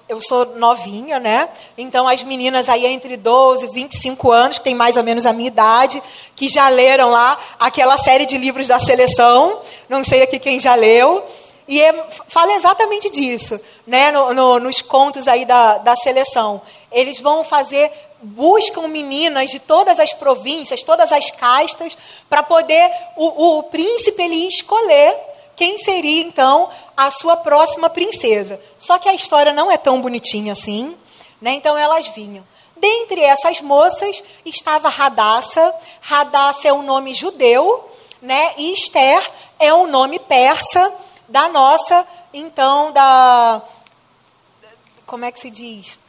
eu 0.08 0.22
sou 0.22 0.46
novinha, 0.58 1.20
né? 1.20 1.50
Então, 1.78 2.08
as 2.08 2.24
meninas 2.24 2.70
aí 2.70 2.86
entre 2.86 3.18
12 3.18 3.66
e 3.66 3.70
25 3.70 4.32
anos, 4.32 4.58
que 4.60 4.64
tem 4.64 4.76
mais 4.76 4.96
ou 4.96 5.04
menos 5.04 5.26
a 5.26 5.34
minha 5.34 5.48
idade, 5.48 6.02
que 6.36 6.48
já 6.48 6.70
leram 6.70 7.10
lá 7.10 7.40
aquela 7.60 7.98
série 7.98 8.26
de 8.26 8.38
livros 8.38 8.68
da 8.68 8.80
seleção, 8.80 9.60
não 9.90 10.04
sei 10.04 10.22
aqui 10.22 10.38
quem 10.38 10.60
já 10.60 10.76
leu, 10.76 11.24
e 11.68 11.82
é, 11.82 12.08
fala 12.28 12.54
exatamente 12.54 13.10
disso, 13.10 13.60
né? 13.88 14.12
No, 14.12 14.34
no, 14.34 14.60
nos 14.60 14.82
contos 14.82 15.28
aí 15.28 15.46
da, 15.46 15.80
da 15.80 15.96
seleção. 15.96 16.62
Eles 16.92 17.20
vão 17.20 17.44
fazer 17.44 17.92
buscam 18.24 18.88
meninas 18.88 19.52
de 19.52 19.60
todas 19.60 20.00
as 20.00 20.14
províncias, 20.14 20.82
todas 20.82 21.12
as 21.12 21.30
castas, 21.32 21.98
para 22.30 22.42
poder 22.42 22.92
o, 23.16 23.58
o 23.58 23.64
príncipe 23.64 24.22
ele 24.22 24.48
escolher 24.48 25.16
quem 25.56 25.78
seria 25.78 26.22
então 26.22 26.70
a 26.96 27.12
sua 27.12 27.38
próxima 27.38 27.90
princesa. 27.90 28.60
Só 28.80 28.98
que 28.98 29.10
a 29.10 29.14
história 29.14 29.54
não 29.54 29.72
é 29.72 29.78
tão 29.78 30.02
bonitinha 30.02 30.54
assim, 30.54 30.96
né? 31.42 31.52
Então 31.52 31.78
elas 31.78 32.08
vinham. 32.08 32.46
Dentre 32.76 33.22
essas 33.22 33.62
moças 33.62 34.24
estava 34.46 34.90
Radassa. 34.90 35.74
Radassa 36.02 36.68
é 36.68 36.74
um 36.74 36.82
nome 36.82 37.14
judeu, 37.14 37.90
né? 38.22 38.54
E 38.58 38.74
Esther 38.74 39.30
é 39.60 39.74
um 39.74 39.88
nome 39.88 40.20
persa 40.20 40.92
da 41.28 41.48
nossa, 41.48 42.06
então 42.34 42.92
da 42.92 43.62
como 45.06 45.26
é 45.26 45.32
que 45.32 45.40
se 45.40 45.52
diz? 45.52 46.00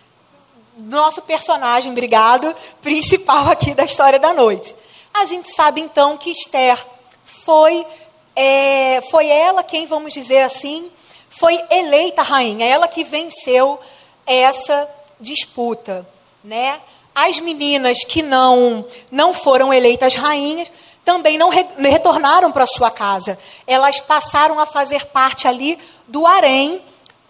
Nosso 0.76 1.23
personagem, 1.23 1.93
obrigado, 1.93 2.54
principal 2.83 3.49
aqui 3.49 3.75
da 3.75 3.85
história 3.85 4.19
da 4.19 4.33
noite. 4.33 4.75
A 5.12 5.25
gente 5.25 5.50
sabe 5.50 5.81
então 5.81 6.16
que 6.16 6.31
Esther 6.31 6.85
foi, 7.25 7.87
é, 8.35 9.00
foi 9.11 9.28
ela 9.28 9.62
quem, 9.62 9.87
vamos 9.87 10.12
dizer 10.12 10.40
assim, 10.40 10.90
foi 11.31 11.61
eleita 11.71 12.23
rainha, 12.23 12.66
ela 12.66 12.88
que 12.88 13.04
venceu 13.04 13.78
essa 14.26 14.88
disputa, 15.21 16.07
né? 16.43 16.81
As 17.14 17.38
meninas 17.38 18.02
que 18.02 18.23
não 18.23 18.85
não 19.11 19.33
foram 19.33 19.73
eleitas 19.73 20.16
rainhas 20.16 20.71
também 21.04 21.38
não 21.38 21.50
re, 21.50 21.64
retornaram 21.78 22.50
para 22.50 22.66
sua 22.66 22.90
casa. 22.90 23.38
Elas 23.66 24.00
passaram 24.00 24.59
a 24.59 24.66
fazer 24.66 25.07
parte 25.07 25.47
ali 25.47 25.78
do 26.09 26.26
harém 26.26 26.81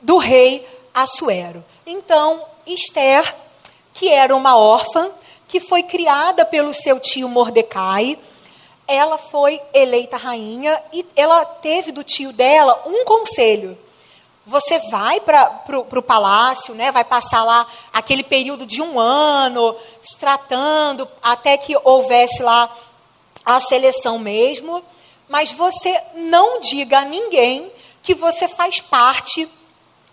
do 0.00 0.18
rei 0.18 0.66
Assuero. 0.94 1.64
Então, 1.84 2.42
Esther, 2.66 3.34
que 3.92 4.08
era 4.08 4.34
uma 4.34 4.56
órfã, 4.56 5.10
que 5.46 5.60
foi 5.60 5.82
criada 5.82 6.44
pelo 6.44 6.74
seu 6.74 6.98
tio 6.98 7.28
Mordecai, 7.28 8.18
ela 8.86 9.16
foi 9.16 9.60
eleita 9.72 10.16
rainha 10.16 10.80
e 10.92 11.06
ela 11.16 11.44
teve 11.44 11.92
do 11.92 12.04
tio 12.04 12.32
dela 12.32 12.82
um 12.86 13.04
conselho. 13.04 13.78
Você 14.46 14.78
vai 14.90 15.20
para 15.20 15.78
o 15.78 16.02
palácio, 16.02 16.74
né, 16.74 16.92
vai 16.92 17.04
passar 17.04 17.44
lá 17.44 17.66
aquele 17.92 18.22
período 18.22 18.66
de 18.66 18.82
um 18.82 19.00
ano, 19.00 19.74
se 20.02 20.18
tratando, 20.18 21.08
até 21.22 21.56
que 21.56 21.74
houvesse 21.82 22.42
lá 22.42 22.68
a 23.44 23.58
seleção 23.58 24.18
mesmo, 24.18 24.82
mas 25.28 25.50
você 25.52 25.98
não 26.14 26.60
diga 26.60 26.98
a 26.98 27.04
ninguém 27.04 27.72
que 28.02 28.14
você 28.14 28.46
faz 28.46 28.80
parte 28.80 29.48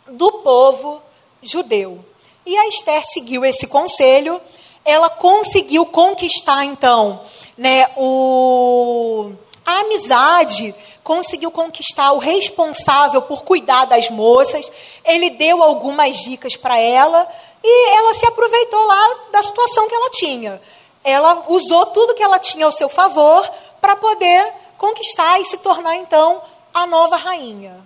do 0.08 0.32
povo 0.44 1.02
judeu. 1.44 2.06
E 2.46 2.58
a 2.58 2.68
Esther 2.68 3.04
seguiu 3.06 3.46
esse 3.46 3.68
conselho, 3.68 4.42
ela 4.84 5.10
conseguiu 5.10 5.86
conquistar, 5.86 6.66
então, 6.66 7.22
né, 7.58 7.88
o, 7.96 9.32
a 9.66 9.82
amizade, 9.82 10.74
conseguiu 11.04 11.52
conquistar 11.52 12.12
o 12.14 12.18
responsável 12.18 13.22
por 13.22 13.44
cuidar 13.44 13.86
das 13.86 14.10
moças, 14.10 14.72
ele 15.06 15.30
deu 15.32 15.62
algumas 15.62 16.18
dicas 16.18 16.56
para 16.56 16.78
ela 16.78 17.28
e 17.64 17.90
ela 17.96 18.14
se 18.14 18.26
aproveitou 18.26 18.86
lá 18.86 19.16
da 19.32 19.44
situação 19.44 19.88
que 19.88 19.96
ela 19.96 20.10
tinha. 20.10 20.62
Ela 21.04 21.46
usou 21.48 21.86
tudo 21.88 22.14
que 22.14 22.24
ela 22.24 22.40
tinha 22.40 22.66
ao 22.66 22.72
seu 22.72 22.90
favor 22.90 23.50
para 23.80 23.96
poder 23.96 24.52
conquistar 24.78 25.40
e 25.40 25.46
se 25.46 25.58
tornar, 25.58 25.96
então, 25.96 26.42
a 26.74 26.88
nova 26.88 27.16
rainha. 27.16 27.80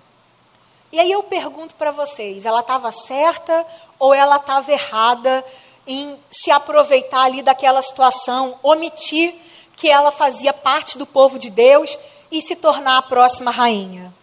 E 0.92 1.00
aí 1.00 1.12
eu 1.12 1.24
pergunto 1.24 1.76
para 1.76 1.92
vocês, 1.92 2.46
ela 2.46 2.62
estava 2.62 2.92
certa 2.92 3.66
ou 4.00 4.14
ela 4.14 4.38
estava 4.38 4.72
errada 4.72 5.44
em 5.88 6.18
se 6.32 6.52
aproveitar 6.52 7.24
ali 7.24 7.42
daquela 7.42 7.82
situação, 7.82 8.58
omitir 8.64 9.36
que 9.76 9.90
ela 9.90 10.12
fazia 10.12 10.54
parte 10.54 10.98
do 10.98 11.06
povo 11.06 11.38
de 11.38 11.50
Deus 11.50 11.98
e 12.32 12.42
se 12.42 12.56
tornar 12.56 12.98
a 12.98 13.02
próxima 13.04 13.52
rainha? 13.52 14.14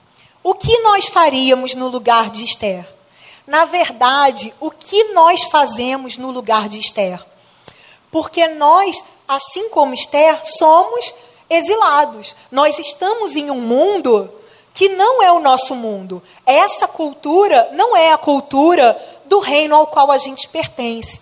O 0.43 0.55
que 0.55 0.79
nós 0.79 1.07
faríamos 1.07 1.75
no 1.75 1.89
lugar 1.89 2.31
de 2.31 2.43
Esther? 2.43 2.87
Na 3.47 3.65
verdade, 3.65 4.53
o 4.61 4.71
que 4.71 5.05
nós 5.13 5.45
fazemos 5.45 6.17
no 6.17 6.31
lugar 6.31 6.69
de 6.69 6.79
Esther? 6.79 7.21
Porque 8.11 8.47
nós, 8.49 9.03
assim 9.27 9.69
como 9.69 9.95
Esther, 9.95 10.41
somos 10.45 11.15
exilados. 11.49 12.35
Nós 12.51 12.79
estamos 12.79 13.37
em 13.37 13.51
um 13.51 13.61
mundo 13.61 14.33
que 14.75 14.89
não 14.89 15.23
é 15.23 15.31
o 15.31 15.41
nosso 15.41 15.75
mundo. 15.75 16.23
Essa 16.47 16.89
cultura 16.89 17.69
não 17.73 17.97
é 17.97 18.13
a 18.13 18.19
cultura 18.19 18.99
do 19.25 19.39
reino 19.39 19.75
ao 19.75 19.87
qual 19.87 20.11
a 20.11 20.19
gente 20.19 20.49
pertence. 20.49 21.21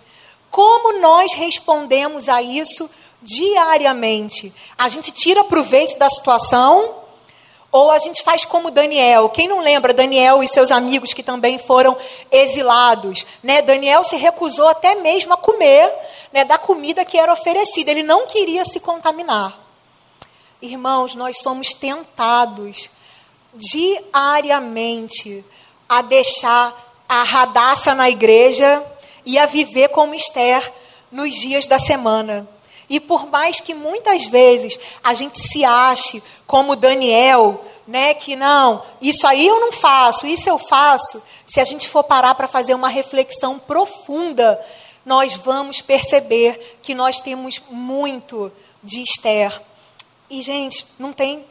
Como 0.49 0.99
nós 0.99 1.33
respondemos 1.33 2.27
a 2.27 2.41
isso 2.41 2.89
diariamente? 3.21 4.53
A 4.77 4.89
gente 4.89 5.11
tira 5.11 5.43
proveito 5.43 5.97
da 5.97 6.09
situação 6.09 7.01
ou 7.71 7.89
a 7.89 7.99
gente 7.99 8.21
faz 8.21 8.43
como 8.43 8.69
Daniel. 8.69 9.29
Quem 9.29 9.47
não 9.47 9.61
lembra 9.61 9.93
Daniel 9.93 10.43
e 10.43 10.47
seus 10.47 10.71
amigos 10.71 11.13
que 11.13 11.23
também 11.23 11.57
foram 11.57 11.97
exilados? 12.29 13.25
Né? 13.41 13.61
Daniel 13.61 14.03
se 14.03 14.17
recusou 14.17 14.67
até 14.67 14.95
mesmo 14.95 15.33
a 15.33 15.37
comer 15.37 15.89
né, 16.33 16.43
da 16.43 16.57
comida 16.57 17.05
que 17.05 17.17
era 17.17 17.31
oferecida. 17.31 17.91
Ele 17.91 18.03
não 18.03 18.27
queria 18.27 18.65
se 18.65 18.81
contaminar. 18.81 19.57
Irmãos, 20.61 21.15
nós 21.15 21.37
somos 21.37 21.73
tentados 21.73 22.89
diariamente 23.53 25.43
a 25.87 26.01
deixar 26.01 26.90
a 27.11 27.23
radaça 27.23 27.93
na 27.93 28.09
igreja 28.09 28.81
e 29.25 29.37
a 29.37 29.45
viver 29.45 29.89
como 29.89 30.15
Esther 30.15 30.71
nos 31.11 31.35
dias 31.35 31.67
da 31.67 31.77
semana. 31.77 32.47
E 32.89 33.01
por 33.01 33.27
mais 33.27 33.59
que 33.59 33.73
muitas 33.73 34.27
vezes 34.27 34.79
a 35.03 35.13
gente 35.13 35.37
se 35.37 35.65
ache 35.65 36.23
como 36.47 36.73
Daniel, 36.73 37.61
né, 37.85 38.13
que 38.13 38.37
não, 38.37 38.81
isso 39.01 39.27
aí 39.27 39.45
eu 39.45 39.59
não 39.59 39.73
faço, 39.73 40.25
isso 40.25 40.47
eu 40.47 40.57
faço, 40.57 41.21
se 41.45 41.59
a 41.59 41.65
gente 41.65 41.89
for 41.89 42.01
parar 42.01 42.33
para 42.33 42.47
fazer 42.47 42.75
uma 42.75 42.87
reflexão 42.87 43.59
profunda, 43.59 44.57
nós 45.05 45.35
vamos 45.35 45.81
perceber 45.81 46.77
que 46.81 46.95
nós 46.95 47.19
temos 47.19 47.61
muito 47.69 48.49
de 48.81 49.03
Esther. 49.03 49.61
E 50.29 50.41
gente, 50.41 50.85
não 50.97 51.11
tem 51.11 51.43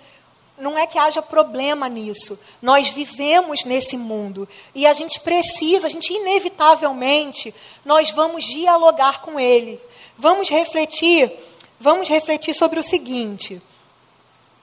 não 0.60 0.78
é 0.78 0.86
que 0.86 0.98
haja 0.98 1.22
problema 1.22 1.88
nisso. 1.88 2.38
Nós 2.60 2.90
vivemos 2.90 3.64
nesse 3.64 3.96
mundo 3.96 4.48
e 4.74 4.86
a 4.86 4.92
gente 4.92 5.18
precisa, 5.20 5.86
a 5.86 5.90
gente 5.90 6.12
inevitavelmente, 6.12 7.54
nós 7.84 8.10
vamos 8.10 8.44
dialogar 8.44 9.22
com 9.22 9.40
ele. 9.40 9.80
Vamos 10.16 10.48
refletir, 10.50 11.32
vamos 11.80 12.08
refletir 12.08 12.54
sobre 12.54 12.78
o 12.78 12.82
seguinte. 12.82 13.60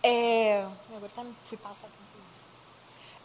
É, 0.03 0.63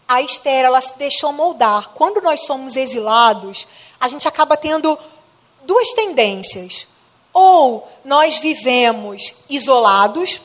a 0.08 0.20
Esther, 0.20 0.64
ela 0.64 0.80
se 0.80 0.96
deixou 0.98 1.32
moldar. 1.32 1.90
Quando 1.90 2.20
nós 2.20 2.44
somos 2.44 2.76
exilados, 2.76 3.66
a 4.00 4.08
gente 4.08 4.26
acaba 4.26 4.56
tendo 4.56 4.98
duas 5.64 5.92
tendências. 5.92 6.86
Ou 7.32 7.88
nós 8.04 8.38
vivemos 8.38 9.34
isolados, 9.48 10.40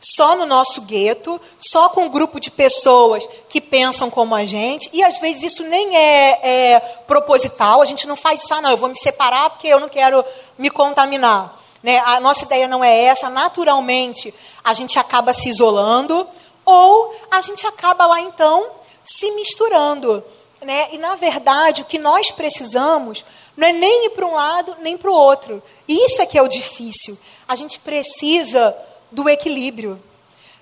só 0.00 0.36
no 0.36 0.46
nosso 0.46 0.82
gueto, 0.82 1.40
só 1.58 1.88
com 1.88 2.02
um 2.02 2.08
grupo 2.08 2.38
de 2.38 2.50
pessoas 2.50 3.26
que 3.48 3.60
pensam 3.60 4.10
como 4.10 4.34
a 4.34 4.44
gente, 4.44 4.88
e 4.92 5.02
às 5.02 5.18
vezes 5.18 5.52
isso 5.52 5.62
nem 5.64 5.96
é, 5.96 6.40
é 6.42 6.80
proposital, 7.06 7.82
a 7.82 7.86
gente 7.86 8.06
não 8.06 8.16
faz 8.16 8.42
isso, 8.42 8.54
ah, 8.54 8.60
não, 8.60 8.70
eu 8.70 8.76
vou 8.76 8.88
me 8.88 8.98
separar 8.98 9.50
porque 9.50 9.68
eu 9.68 9.80
não 9.80 9.88
quero 9.88 10.24
me 10.58 10.70
contaminar. 10.70 11.56
Né? 11.82 11.98
A 11.98 12.20
nossa 12.20 12.44
ideia 12.44 12.68
não 12.68 12.82
é 12.82 13.04
essa, 13.04 13.30
naturalmente 13.30 14.32
a 14.62 14.74
gente 14.74 14.98
acaba 14.98 15.32
se 15.32 15.48
isolando, 15.48 16.26
ou 16.64 17.14
a 17.30 17.40
gente 17.40 17.66
acaba 17.66 18.06
lá 18.06 18.20
então 18.20 18.66
se 19.04 19.30
misturando. 19.32 20.22
Né? 20.60 20.88
E 20.92 20.98
na 20.98 21.14
verdade 21.14 21.82
o 21.82 21.84
que 21.84 21.98
nós 21.98 22.30
precisamos 22.30 23.24
não 23.56 23.68
é 23.68 23.72
nem 23.72 24.06
ir 24.06 24.10
para 24.10 24.26
um 24.26 24.34
lado 24.34 24.76
nem 24.80 24.96
para 24.96 25.10
o 25.10 25.14
outro. 25.14 25.62
E 25.86 26.04
isso 26.04 26.20
é 26.20 26.26
que 26.26 26.36
é 26.36 26.42
o 26.42 26.48
difícil. 26.48 27.16
A 27.48 27.54
gente 27.54 27.78
precisa 27.78 28.76
do 29.10 29.28
equilíbrio. 29.28 30.00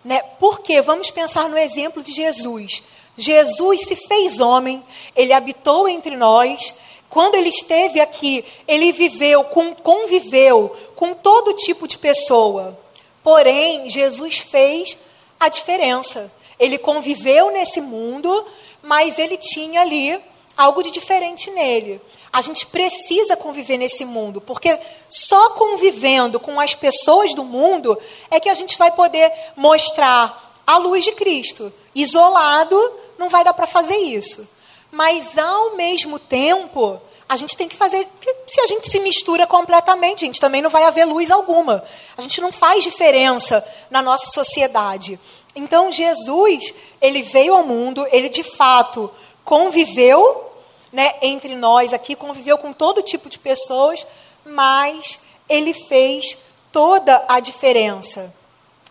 Né? 0.04 0.20
Porque 0.38 0.80
vamos 0.82 1.10
pensar 1.10 1.48
no 1.48 1.56
exemplo 1.56 2.02
de 2.02 2.12
Jesus. 2.12 2.82
Jesus 3.16 3.82
se 3.82 3.96
fez 3.96 4.40
homem, 4.40 4.82
ele 5.14 5.32
habitou 5.32 5.88
entre 5.88 6.16
nós. 6.16 6.74
Quando 7.08 7.36
ele 7.36 7.48
esteve 7.48 8.00
aqui, 8.00 8.44
ele 8.66 8.90
viveu, 8.92 9.44
conviveu 9.44 10.76
com 10.96 11.14
todo 11.14 11.54
tipo 11.54 11.86
de 11.86 11.96
pessoa. 11.96 12.78
Porém, 13.22 13.88
Jesus 13.88 14.38
fez 14.38 14.96
a 15.38 15.48
diferença. 15.48 16.30
Ele 16.58 16.76
conviveu 16.76 17.50
nesse 17.52 17.80
mundo, 17.80 18.46
mas 18.82 19.18
ele 19.18 19.36
tinha 19.36 19.80
ali 19.80 20.20
algo 20.56 20.82
de 20.82 20.90
diferente 20.90 21.50
nele. 21.50 22.00
A 22.34 22.42
gente 22.42 22.66
precisa 22.66 23.36
conviver 23.36 23.78
nesse 23.78 24.04
mundo, 24.04 24.40
porque 24.40 24.76
só 25.08 25.50
convivendo 25.50 26.40
com 26.40 26.58
as 26.58 26.74
pessoas 26.74 27.32
do 27.32 27.44
mundo 27.44 27.96
é 28.28 28.40
que 28.40 28.48
a 28.48 28.54
gente 28.54 28.76
vai 28.76 28.90
poder 28.90 29.30
mostrar 29.54 30.52
a 30.66 30.76
luz 30.76 31.04
de 31.04 31.12
Cristo. 31.12 31.72
Isolado, 31.94 32.76
não 33.16 33.28
vai 33.28 33.44
dar 33.44 33.54
para 33.54 33.68
fazer 33.68 33.98
isso. 33.98 34.48
Mas, 34.90 35.38
ao 35.38 35.76
mesmo 35.76 36.18
tempo, 36.18 37.00
a 37.28 37.36
gente 37.36 37.56
tem 37.56 37.68
que 37.68 37.76
fazer. 37.76 38.04
Se 38.48 38.60
a 38.60 38.66
gente 38.66 38.90
se 38.90 38.98
mistura 38.98 39.46
completamente, 39.46 40.24
a 40.24 40.26
gente 40.26 40.40
também 40.40 40.60
não 40.60 40.70
vai 40.70 40.82
haver 40.82 41.04
luz 41.04 41.30
alguma. 41.30 41.84
A 42.18 42.20
gente 42.20 42.40
não 42.40 42.50
faz 42.50 42.82
diferença 42.82 43.64
na 43.88 44.02
nossa 44.02 44.26
sociedade. 44.32 45.20
Então, 45.54 45.92
Jesus, 45.92 46.74
ele 47.00 47.22
veio 47.22 47.54
ao 47.54 47.62
mundo, 47.62 48.04
ele 48.10 48.28
de 48.28 48.42
fato 48.42 49.08
conviveu 49.44 50.50
né, 50.94 51.16
entre 51.20 51.56
nós 51.56 51.92
aqui, 51.92 52.14
conviveu 52.14 52.56
com 52.56 52.72
todo 52.72 53.02
tipo 53.02 53.28
de 53.28 53.36
pessoas, 53.36 54.06
mas 54.46 55.18
ele 55.48 55.74
fez 55.74 56.38
toda 56.70 57.24
a 57.26 57.40
diferença. 57.40 58.32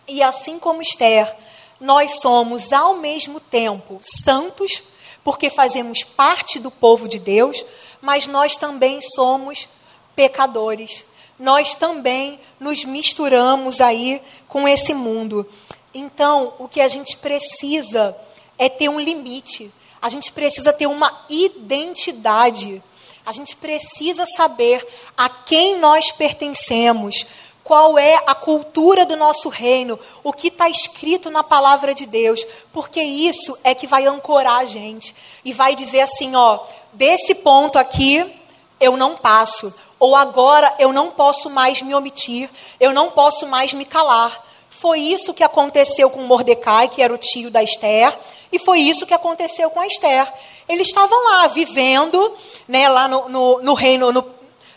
E 0.06 0.22
assim 0.22 0.58
como 0.58 0.82
Esther, 0.82 1.34
nós 1.80 2.20
somos 2.20 2.74
ao 2.74 2.96
mesmo 2.96 3.40
tempo 3.40 4.02
santos, 4.02 4.82
porque 5.24 5.48
fazemos 5.48 6.04
parte 6.04 6.58
do 6.58 6.70
povo 6.70 7.08
de 7.08 7.18
Deus, 7.18 7.64
mas 8.02 8.26
nós 8.26 8.58
também 8.58 9.00
somos 9.00 9.66
pecadores. 10.14 11.06
Nós 11.38 11.74
também 11.74 12.38
nos 12.60 12.84
misturamos 12.84 13.80
aí 13.80 14.20
com 14.46 14.68
esse 14.68 14.92
mundo. 14.92 15.48
Então, 15.94 16.52
o 16.58 16.68
que 16.68 16.82
a 16.82 16.88
gente 16.88 17.16
precisa 17.16 18.14
é 18.58 18.68
ter 18.68 18.90
um 18.90 19.00
limite 19.00 19.72
a 20.04 20.10
gente 20.10 20.30
precisa 20.32 20.70
ter 20.70 20.86
uma 20.86 21.10
identidade. 21.30 22.82
A 23.24 23.32
gente 23.32 23.56
precisa 23.56 24.26
saber 24.36 24.86
a 25.16 25.30
quem 25.30 25.78
nós 25.78 26.10
pertencemos, 26.12 27.24
qual 27.62 27.98
é 27.98 28.22
a 28.26 28.34
cultura 28.34 29.06
do 29.06 29.16
nosso 29.16 29.48
reino, 29.48 29.98
o 30.22 30.30
que 30.30 30.48
está 30.48 30.68
escrito 30.68 31.30
na 31.30 31.42
palavra 31.42 31.94
de 31.94 32.04
Deus, 32.04 32.44
porque 32.70 33.00
isso 33.00 33.56
é 33.64 33.74
que 33.74 33.86
vai 33.86 34.04
ancorar 34.04 34.58
a 34.58 34.66
gente 34.66 35.16
e 35.42 35.54
vai 35.54 35.74
dizer 35.74 36.00
assim: 36.00 36.36
ó, 36.36 36.60
desse 36.92 37.34
ponto 37.36 37.78
aqui 37.78 38.30
eu 38.78 38.98
não 38.98 39.16
passo, 39.16 39.72
ou 39.98 40.14
agora 40.14 40.74
eu 40.78 40.92
não 40.92 41.12
posso 41.12 41.48
mais 41.48 41.80
me 41.80 41.94
omitir, 41.94 42.50
eu 42.78 42.92
não 42.92 43.10
posso 43.10 43.46
mais 43.46 43.72
me 43.72 43.86
calar. 43.86 44.44
Foi 44.68 45.00
isso 45.00 45.32
que 45.32 45.42
aconteceu 45.42 46.10
com 46.10 46.20
Mordecai, 46.24 46.88
que 46.88 47.00
era 47.00 47.14
o 47.14 47.16
tio 47.16 47.50
da 47.50 47.62
Esther, 47.62 48.14
e 48.54 48.58
foi 48.60 48.78
isso 48.78 49.04
que 49.04 49.12
aconteceu 49.12 49.68
com 49.68 49.82
Esther. 49.82 50.32
Eles 50.68 50.86
estavam 50.86 51.24
lá, 51.24 51.48
vivendo, 51.48 52.32
né, 52.68 52.88
lá 52.88 53.08
no, 53.08 53.28
no, 53.28 53.62
no 53.62 53.74
reino, 53.74 54.12
no, 54.12 54.24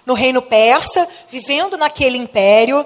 no 0.03 0.15
reino 0.15 0.41
persa, 0.41 1.07
vivendo 1.29 1.77
naquele 1.77 2.17
império. 2.17 2.83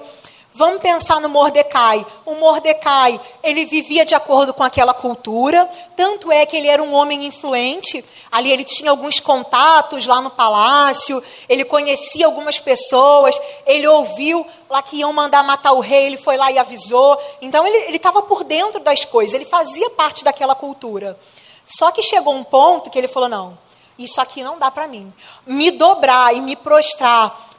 Vamos 0.54 0.82
pensar 0.82 1.22
no 1.22 1.30
Mordecai. 1.30 2.06
O 2.26 2.36
Mordecai, 2.36 3.20
ele 3.42 3.66
vivia 3.66 4.04
de 4.04 4.14
acordo 4.14 4.54
com 4.54 4.64
aquela 4.64 4.94
cultura, 4.94 5.70
tanto 5.96 6.30
é 6.30 6.46
que 6.46 6.58
ele 6.58 6.68
era 6.68 6.84
um 6.84 6.94
homem 6.94 7.26
influente. 7.26 8.04
Ali 8.30 8.52
ele 8.52 8.66
tinha 8.66 8.92
alguns 8.92 9.20
contatos 9.20 10.06
lá 10.06 10.20
no 10.20 10.30
palácio, 10.30 11.24
ele 11.48 11.64
conhecia 11.64 12.26
algumas 12.26 12.60
pessoas, 12.60 13.40
ele 13.66 13.88
ouviu 13.88 14.46
lá 14.70 14.82
que 14.82 14.98
iam 14.98 15.14
mandar 15.14 15.42
matar 15.44 15.72
o 15.72 15.80
rei, 15.80 16.08
ele 16.08 16.18
foi 16.18 16.36
lá 16.36 16.52
e 16.52 16.58
avisou. 16.58 17.18
Então 17.42 17.66
ele 17.66 17.96
estava 17.96 18.22
por 18.22 18.44
dentro 18.44 18.82
das 18.82 19.06
coisas, 19.06 19.34
ele 19.34 19.46
fazia 19.46 19.90
parte 19.92 20.24
daquela 20.24 20.54
cultura. 20.54 21.18
Só 21.66 21.92
que 21.92 22.04
chegou 22.04 22.34
um 22.34 22.44
ponto 22.44 22.90
que 22.90 22.98
ele 22.98 23.08
falou: 23.08 23.30
não, 23.30 23.58
isso 23.98 24.20
aqui 24.20 24.44
não 24.44 24.60
dá 24.60 24.70
para 24.70 24.88
mim. 24.88 25.14
Me 25.46 25.72
dobrar 25.72 26.36
e 26.36 26.42
me 26.42 26.58
prostrar 26.58 27.50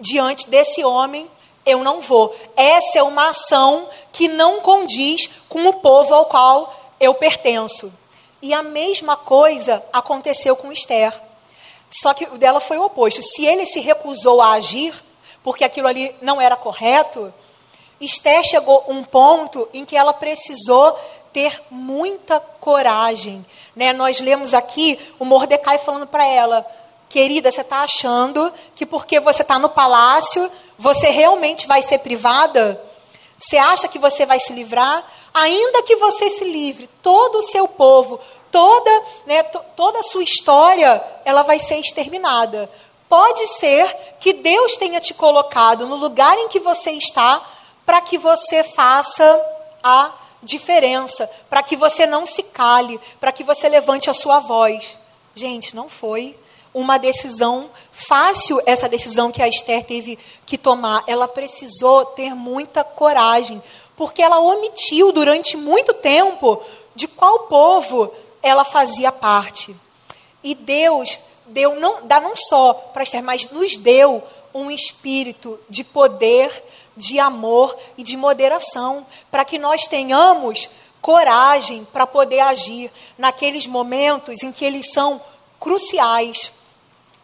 diante 0.00 0.50
desse 0.50 0.84
homem 0.84 1.30
eu 1.64 1.82
não 1.84 2.00
vou. 2.00 2.34
Essa 2.56 2.98
é 2.98 3.02
uma 3.02 3.28
ação 3.28 3.88
que 4.12 4.28
não 4.28 4.60
condiz 4.60 5.28
com 5.48 5.66
o 5.66 5.74
povo 5.74 6.14
ao 6.14 6.26
qual 6.26 6.74
eu 7.00 7.14
pertenço. 7.14 7.92
E 8.40 8.52
a 8.52 8.62
mesma 8.62 9.16
coisa 9.16 9.82
aconteceu 9.92 10.56
com 10.56 10.72
Esther. 10.72 11.12
Só 11.90 12.14
que 12.14 12.24
o 12.24 12.38
dela 12.38 12.58
foi 12.58 12.78
o 12.78 12.84
oposto. 12.84 13.22
Se 13.22 13.44
ele 13.44 13.66
se 13.66 13.78
recusou 13.78 14.40
a 14.40 14.52
agir, 14.52 14.94
porque 15.42 15.64
aquilo 15.64 15.88
ali 15.88 16.14
não 16.20 16.40
era 16.40 16.56
correto, 16.56 17.32
Esther 18.00 18.42
chegou 18.42 18.84
um 18.88 19.04
ponto 19.04 19.68
em 19.72 19.84
que 19.84 19.96
ela 19.96 20.12
precisou 20.12 20.98
ter 21.32 21.62
muita 21.70 22.40
coragem. 22.40 23.44
Né? 23.76 23.92
Nós 23.92 24.20
lemos 24.20 24.54
aqui 24.54 24.98
o 25.18 25.24
Mordecai 25.24 25.78
falando 25.78 26.06
para 26.06 26.26
ela: 26.26 26.66
querida, 27.08 27.50
você 27.50 27.60
está 27.60 27.82
achando 27.82 28.52
que 28.74 28.84
porque 28.84 29.20
você 29.20 29.42
está 29.42 29.58
no 29.58 29.68
palácio, 29.68 30.50
você 30.82 31.10
realmente 31.10 31.68
vai 31.68 31.80
ser 31.80 31.98
privada? 31.98 32.82
Você 33.38 33.56
acha 33.56 33.86
que 33.86 34.00
você 34.00 34.26
vai 34.26 34.40
se 34.40 34.52
livrar? 34.52 35.04
Ainda 35.32 35.84
que 35.84 35.94
você 35.94 36.28
se 36.28 36.44
livre, 36.44 36.90
todo 37.00 37.38
o 37.38 37.42
seu 37.42 37.68
povo, 37.68 38.18
toda, 38.50 39.02
né, 39.24 39.44
toda 39.44 40.00
a 40.00 40.02
sua 40.02 40.24
história, 40.24 41.02
ela 41.24 41.44
vai 41.44 41.60
ser 41.60 41.76
exterminada. 41.76 42.68
Pode 43.08 43.46
ser 43.58 43.86
que 44.18 44.32
Deus 44.32 44.76
tenha 44.76 45.00
te 45.00 45.14
colocado 45.14 45.86
no 45.86 45.94
lugar 45.94 46.36
em 46.36 46.48
que 46.48 46.58
você 46.58 46.90
está 46.90 47.40
para 47.86 48.00
que 48.00 48.18
você 48.18 48.64
faça 48.64 49.40
a 49.84 50.10
diferença, 50.42 51.30
para 51.48 51.62
que 51.62 51.76
você 51.76 52.06
não 52.06 52.26
se 52.26 52.42
cale, 52.42 53.00
para 53.20 53.30
que 53.30 53.44
você 53.44 53.68
levante 53.68 54.10
a 54.10 54.14
sua 54.14 54.40
voz. 54.40 54.98
Gente, 55.32 55.76
não 55.76 55.88
foi 55.88 56.36
uma 56.74 56.98
decisão 56.98 57.70
fácil 57.90 58.60
essa 58.66 58.88
decisão 58.88 59.30
que 59.30 59.42
a 59.42 59.48
Esther 59.48 59.84
teve 59.84 60.18
que 60.46 60.56
tomar. 60.56 61.04
Ela 61.06 61.28
precisou 61.28 62.04
ter 62.06 62.34
muita 62.34 62.82
coragem, 62.82 63.62
porque 63.96 64.22
ela 64.22 64.40
omitiu 64.40 65.12
durante 65.12 65.56
muito 65.56 65.92
tempo 65.94 66.62
de 66.94 67.06
qual 67.06 67.40
povo 67.40 68.12
ela 68.42 68.64
fazia 68.64 69.12
parte. 69.12 69.74
E 70.42 70.54
Deus 70.54 71.18
deu 71.46 71.78
não 71.78 72.06
dá 72.06 72.20
não 72.20 72.36
só 72.36 72.72
para 72.72 73.02
Esther, 73.02 73.22
mas 73.22 73.50
nos 73.50 73.76
deu 73.76 74.22
um 74.54 74.70
espírito 74.70 75.58
de 75.68 75.84
poder, 75.84 76.64
de 76.96 77.18
amor 77.18 77.76
e 77.96 78.02
de 78.02 78.16
moderação, 78.16 79.06
para 79.30 79.44
que 79.44 79.58
nós 79.58 79.86
tenhamos 79.86 80.68
coragem 81.00 81.86
para 81.92 82.06
poder 82.06 82.40
agir 82.40 82.90
naqueles 83.18 83.66
momentos 83.66 84.42
em 84.42 84.52
que 84.52 84.64
eles 84.64 84.90
são 84.92 85.20
cruciais. 85.58 86.52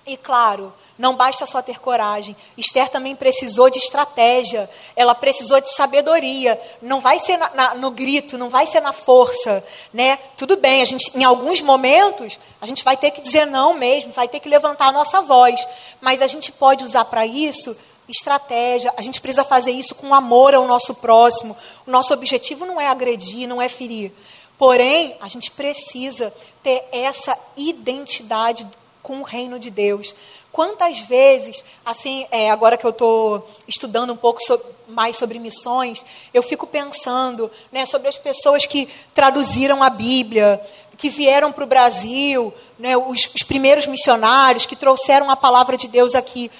E 0.08 0.16
claro, 0.16 0.72
não 0.98 1.14
basta 1.14 1.44
só 1.44 1.60
ter 1.60 1.78
coragem. 1.78 2.34
Esther 2.56 2.88
também 2.88 3.14
precisou 3.14 3.68
de 3.68 3.78
estratégia. 3.78 4.68
Ela 4.96 5.14
precisou 5.14 5.60
de 5.60 5.70
sabedoria. 5.74 6.58
Não 6.80 6.98
vai 6.98 7.18
ser 7.18 7.36
na, 7.36 7.50
na, 7.50 7.74
no 7.74 7.90
grito, 7.90 8.38
não 8.38 8.48
vai 8.48 8.66
ser 8.66 8.80
na 8.80 8.94
força, 8.94 9.62
né? 9.92 10.18
Tudo 10.34 10.56
bem. 10.56 10.80
A 10.80 10.86
gente, 10.86 11.16
em 11.16 11.22
alguns 11.22 11.60
momentos, 11.60 12.40
a 12.58 12.66
gente 12.66 12.82
vai 12.82 12.96
ter 12.96 13.10
que 13.10 13.20
dizer 13.20 13.44
não 13.44 13.74
mesmo, 13.74 14.12
vai 14.12 14.26
ter 14.26 14.40
que 14.40 14.48
levantar 14.48 14.86
a 14.86 14.92
nossa 14.92 15.20
voz. 15.20 15.60
Mas 16.00 16.22
a 16.22 16.26
gente 16.26 16.50
pode 16.50 16.82
usar 16.82 17.04
para 17.04 17.26
isso 17.26 17.76
estratégia. 18.08 18.90
A 18.96 19.02
gente 19.02 19.20
precisa 19.20 19.44
fazer 19.44 19.72
isso 19.72 19.94
com 19.94 20.14
amor 20.14 20.54
ao 20.54 20.66
nosso 20.66 20.94
próximo. 20.94 21.54
O 21.86 21.90
nosso 21.90 22.14
objetivo 22.14 22.64
não 22.64 22.80
é 22.80 22.88
agredir, 22.88 23.46
não 23.46 23.60
é 23.60 23.68
ferir. 23.68 24.10
Porém, 24.56 25.16
a 25.20 25.28
gente 25.28 25.50
precisa 25.50 26.34
ter 26.62 26.84
essa 26.90 27.38
identidade 27.56 28.66
com 29.08 29.20
o 29.20 29.24
reino 29.24 29.58
de 29.58 29.70
Deus. 29.70 30.14
Quantas 30.52 31.00
vezes, 31.00 31.64
assim, 31.82 32.26
é, 32.30 32.50
agora 32.50 32.76
que 32.76 32.84
eu 32.84 32.90
estou 32.90 33.48
estudando 33.66 34.12
um 34.12 34.16
pouco 34.16 34.38
so, 34.42 34.60
mais 34.86 35.16
sobre 35.16 35.38
missões, 35.38 36.04
eu 36.34 36.42
fico 36.42 36.66
pensando 36.66 37.50
né, 37.72 37.86
sobre 37.86 38.08
as 38.08 38.18
pessoas 38.18 38.66
que 38.66 38.86
traduziram 39.14 39.82
a 39.82 39.88
Bíblia, 39.88 40.60
que 40.98 41.08
vieram 41.08 41.50
para 41.50 41.64
o 41.64 41.66
Brasil, 41.66 42.52
né, 42.78 42.98
os, 42.98 43.30
os 43.34 43.42
primeiros 43.42 43.86
missionários 43.86 44.66
que 44.66 44.76
trouxeram 44.76 45.30
a 45.30 45.36
palavra 45.36 45.74
de 45.74 45.88
Deus 45.88 46.14
aqui. 46.14 46.50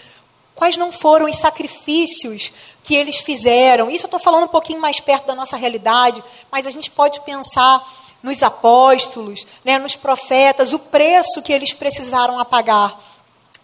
Quais 0.54 0.78
não 0.78 0.90
foram 0.90 1.28
os 1.28 1.36
sacrifícios 1.36 2.50
que 2.82 2.94
eles 2.96 3.18
fizeram? 3.18 3.90
Isso 3.90 4.06
eu 4.06 4.08
estou 4.08 4.20
falando 4.20 4.44
um 4.44 4.48
pouquinho 4.48 4.80
mais 4.80 5.00
perto 5.00 5.26
da 5.26 5.34
nossa 5.34 5.56
realidade, 5.56 6.24
mas 6.50 6.66
a 6.66 6.70
gente 6.70 6.90
pode 6.90 7.20
pensar 7.20 7.86
nos 8.22 8.42
apóstolos, 8.42 9.46
né, 9.64 9.78
nos 9.78 9.94
profetas, 9.94 10.72
o 10.72 10.78
preço 10.78 11.42
que 11.42 11.52
eles 11.52 11.72
precisaram 11.72 12.38
apagar 12.38 12.98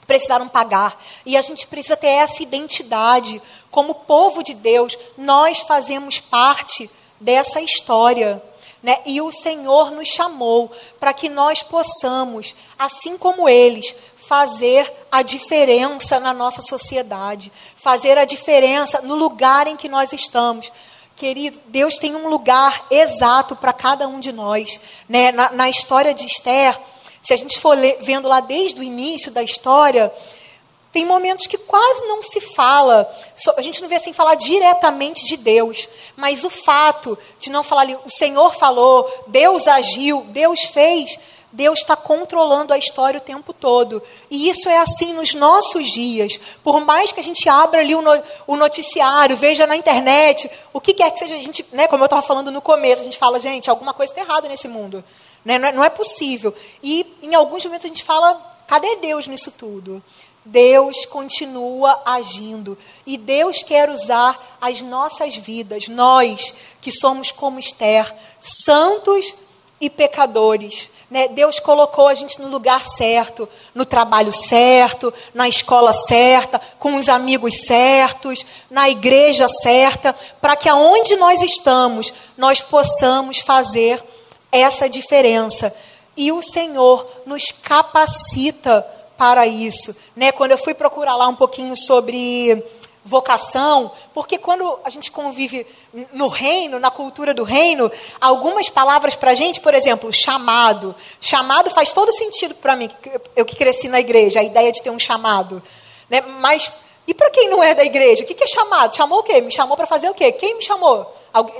precisaram 0.06 0.48
pagar. 0.48 1.00
E 1.24 1.36
a 1.36 1.40
gente 1.40 1.66
precisa 1.66 1.96
ter 1.96 2.08
essa 2.08 2.42
identidade. 2.42 3.40
Como 3.70 3.94
povo 3.94 4.42
de 4.42 4.54
Deus, 4.54 4.96
nós 5.16 5.60
fazemos 5.60 6.20
parte 6.20 6.90
dessa 7.20 7.60
história. 7.60 8.42
Né? 8.82 8.98
E 9.06 9.20
o 9.20 9.32
Senhor 9.32 9.90
nos 9.90 10.08
chamou 10.08 10.70
para 11.00 11.12
que 11.12 11.28
nós 11.28 11.62
possamos, 11.62 12.54
assim 12.78 13.16
como 13.16 13.48
eles, 13.48 13.94
fazer 14.28 14.90
a 15.10 15.22
diferença 15.22 16.18
na 16.18 16.32
nossa 16.32 16.62
sociedade, 16.62 17.52
fazer 17.76 18.16
a 18.16 18.24
diferença 18.24 19.00
no 19.02 19.14
lugar 19.14 19.66
em 19.66 19.76
que 19.76 19.88
nós 19.88 20.12
estamos. 20.12 20.70
Querido, 21.16 21.60
Deus 21.66 21.94
tem 21.94 22.16
um 22.16 22.28
lugar 22.28 22.86
exato 22.90 23.54
para 23.54 23.72
cada 23.72 24.08
um 24.08 24.18
de 24.18 24.32
nós. 24.32 24.80
Né? 25.08 25.30
Na, 25.30 25.50
na 25.52 25.70
história 25.70 26.12
de 26.12 26.26
Esther, 26.26 26.78
se 27.22 27.32
a 27.32 27.36
gente 27.36 27.60
for 27.60 27.76
vendo 28.00 28.28
lá 28.28 28.40
desde 28.40 28.80
o 28.80 28.82
início 28.82 29.30
da 29.30 29.42
história, 29.42 30.12
tem 30.92 31.04
momentos 31.04 31.46
que 31.46 31.58
quase 31.58 32.06
não 32.06 32.22
se 32.22 32.40
fala, 32.40 33.10
a 33.56 33.62
gente 33.62 33.80
não 33.80 33.88
vê 33.88 33.96
assim 33.96 34.12
falar 34.12 34.36
diretamente 34.36 35.24
de 35.24 35.36
Deus, 35.36 35.88
mas 36.16 36.44
o 36.44 36.50
fato 36.50 37.18
de 37.38 37.50
não 37.50 37.64
falar 37.64 37.82
ali, 37.82 37.98
o 38.04 38.10
Senhor 38.10 38.54
falou, 38.54 39.24
Deus 39.26 39.66
agiu, 39.66 40.22
Deus 40.28 40.60
fez, 40.66 41.18
Deus 41.54 41.78
está 41.78 41.94
controlando 41.94 42.72
a 42.72 42.78
história 42.78 43.18
o 43.18 43.22
tempo 43.22 43.52
todo. 43.52 44.02
E 44.28 44.48
isso 44.48 44.68
é 44.68 44.78
assim 44.78 45.12
nos 45.12 45.34
nossos 45.34 45.88
dias. 45.88 46.38
Por 46.64 46.80
mais 46.80 47.12
que 47.12 47.20
a 47.20 47.22
gente 47.22 47.48
abra 47.48 47.78
ali 47.78 47.94
o 47.94 48.56
noticiário, 48.56 49.36
veja 49.36 49.64
na 49.64 49.76
internet, 49.76 50.50
o 50.72 50.80
que 50.80 50.92
quer 50.92 51.12
que 51.12 51.20
seja, 51.20 51.36
a 51.36 51.38
gente, 51.38 51.64
né, 51.70 51.86
como 51.86 52.02
eu 52.02 52.06
estava 52.06 52.22
falando 52.22 52.50
no 52.50 52.60
começo, 52.60 53.02
a 53.02 53.04
gente 53.04 53.16
fala, 53.16 53.38
gente, 53.38 53.70
alguma 53.70 53.94
coisa 53.94 54.12
está 54.12 54.22
errada 54.22 54.48
nesse 54.48 54.66
mundo. 54.66 55.04
Né? 55.44 55.56
Não, 55.56 55.68
é, 55.68 55.72
não 55.72 55.84
é 55.84 55.90
possível. 55.90 56.52
E 56.82 57.06
em 57.22 57.36
alguns 57.36 57.64
momentos 57.64 57.84
a 57.84 57.88
gente 57.88 58.02
fala: 58.02 58.34
cadê 58.66 58.96
Deus 58.96 59.28
nisso 59.28 59.52
tudo? 59.52 60.02
Deus 60.44 61.06
continua 61.06 62.02
agindo. 62.04 62.76
E 63.06 63.16
Deus 63.16 63.62
quer 63.62 63.88
usar 63.90 64.58
as 64.60 64.82
nossas 64.82 65.36
vidas, 65.36 65.86
nós 65.86 66.52
que 66.80 66.90
somos 66.90 67.30
como 67.30 67.60
Esther, 67.60 68.12
santos 68.40 69.36
e 69.80 69.88
pecadores. 69.88 70.92
Né? 71.10 71.28
Deus 71.28 71.60
colocou 71.60 72.08
a 72.08 72.14
gente 72.14 72.40
no 72.40 72.48
lugar 72.48 72.84
certo, 72.84 73.48
no 73.74 73.84
trabalho 73.84 74.32
certo, 74.32 75.12
na 75.32 75.48
escola 75.48 75.92
certa, 75.92 76.60
com 76.78 76.96
os 76.96 77.08
amigos 77.08 77.66
certos, 77.66 78.44
na 78.70 78.88
igreja 78.88 79.46
certa, 79.48 80.14
para 80.40 80.56
que 80.56 80.68
aonde 80.68 81.16
nós 81.16 81.42
estamos, 81.42 82.12
nós 82.36 82.60
possamos 82.60 83.38
fazer 83.40 84.02
essa 84.50 84.88
diferença. 84.88 85.74
E 86.16 86.32
o 86.32 86.40
Senhor 86.40 87.06
nos 87.26 87.50
capacita 87.50 88.86
para 89.16 89.46
isso. 89.46 89.94
Né? 90.16 90.32
Quando 90.32 90.52
eu 90.52 90.58
fui 90.58 90.74
procurar 90.74 91.16
lá 91.16 91.28
um 91.28 91.34
pouquinho 91.34 91.76
sobre 91.76 92.62
vocação, 93.04 93.92
porque 94.14 94.38
quando 94.38 94.78
a 94.82 94.88
gente 94.88 95.10
convive 95.10 95.66
no 96.12 96.26
reino, 96.26 96.80
na 96.80 96.90
cultura 96.90 97.34
do 97.34 97.44
reino, 97.44 97.90
algumas 98.20 98.68
palavras 98.68 99.14
para 99.14 99.32
a 99.32 99.34
gente, 99.34 99.60
por 99.60 99.74
exemplo, 99.74 100.10
chamado. 100.12 100.94
Chamado 101.20 101.70
faz 101.70 101.92
todo 101.92 102.10
sentido 102.12 102.54
para 102.54 102.74
mim, 102.74 102.90
eu 103.36 103.44
que 103.44 103.56
cresci 103.56 103.88
na 103.88 104.00
igreja, 104.00 104.40
a 104.40 104.42
ideia 104.42 104.72
de 104.72 104.82
ter 104.82 104.90
um 104.90 104.98
chamado. 104.98 105.62
Né? 106.08 106.22
Mas, 106.40 106.72
e 107.06 107.12
para 107.12 107.30
quem 107.30 107.50
não 107.50 107.62
é 107.62 107.74
da 107.74 107.84
igreja? 107.84 108.22
O 108.22 108.26
que 108.26 108.42
é 108.42 108.46
chamado? 108.46 108.96
Chamou 108.96 109.18
o 109.18 109.22
quê? 109.22 109.40
Me 109.40 109.52
chamou 109.52 109.76
para 109.76 109.86
fazer 109.86 110.08
o 110.08 110.14
quê? 110.14 110.32
Quem 110.32 110.56
me 110.56 110.62
chamou? 110.62 111.06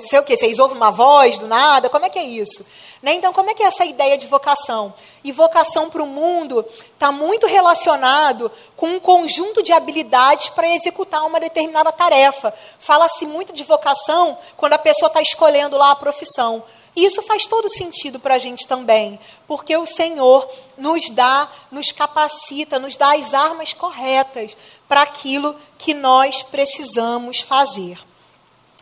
Sei 0.00 0.18
o 0.18 0.22
quê? 0.22 0.37
Vocês 0.37 0.59
ouvem 0.59 0.76
uma 0.76 0.90
voz 0.90 1.38
do 1.38 1.46
nada? 1.46 1.90
Como 1.90 2.07
é 2.07 2.09
que 2.09 2.18
é 2.18 2.24
isso? 2.24 2.64
Né? 3.04 3.16
Então, 3.16 3.34
como 3.34 3.50
é 3.50 3.54
que 3.54 3.62
é 3.62 3.66
essa 3.66 3.84
ideia 3.84 4.16
de 4.16 4.26
vocação? 4.26 4.94
E 5.22 5.30
vocação 5.30 5.90
para 5.90 6.02
o 6.02 6.06
mundo 6.06 6.64
está 6.94 7.12
muito 7.12 7.46
relacionado 7.46 8.50
com 8.78 8.86
um 8.86 8.98
conjunto 8.98 9.62
de 9.62 9.74
habilidades 9.74 10.48
para 10.48 10.74
executar 10.74 11.22
uma 11.26 11.38
determinada 11.38 11.92
tarefa. 11.92 12.54
Fala-se 12.78 13.26
muito 13.26 13.52
de 13.52 13.62
vocação 13.62 14.38
quando 14.56 14.72
a 14.72 14.78
pessoa 14.78 15.08
está 15.08 15.20
escolhendo 15.20 15.76
lá 15.76 15.90
a 15.90 15.96
profissão. 15.96 16.62
E 16.96 17.04
isso 17.04 17.20
faz 17.20 17.44
todo 17.44 17.68
sentido 17.68 18.18
para 18.18 18.36
a 18.36 18.38
gente 18.38 18.66
também, 18.66 19.20
porque 19.46 19.76
o 19.76 19.84
Senhor 19.84 20.48
nos 20.78 21.10
dá, 21.10 21.46
nos 21.70 21.92
capacita, 21.92 22.78
nos 22.78 22.96
dá 22.96 23.14
as 23.14 23.34
armas 23.34 23.74
corretas 23.74 24.56
para 24.88 25.02
aquilo 25.02 25.54
que 25.76 25.92
nós 25.92 26.42
precisamos 26.42 27.40
fazer. 27.40 27.98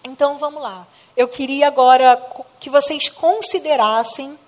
Então 0.05 0.39
vamos 0.39 0.63
lá. 0.63 0.87
Eu 1.15 1.29
queria 1.29 1.67
agora 1.67 2.17
que 2.59 2.71
vocês 2.71 3.09
considerassem 3.09 4.39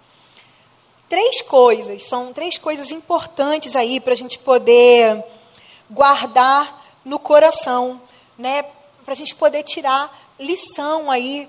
três 1.09 1.42
coisas, 1.42 2.07
são 2.07 2.33
três 2.33 2.57
coisas 2.57 2.90
importantes 2.90 3.77
aí 3.77 4.00
para 4.00 4.14
a 4.14 4.16
gente 4.16 4.38
poder 4.38 5.22
guardar 5.90 6.83
no 7.05 7.18
coração, 7.18 8.00
né? 8.38 8.62
Para 9.05 9.12
a 9.12 9.16
gente 9.16 9.35
poder 9.35 9.62
tirar 9.62 10.11
lição 10.40 11.11
aí 11.11 11.46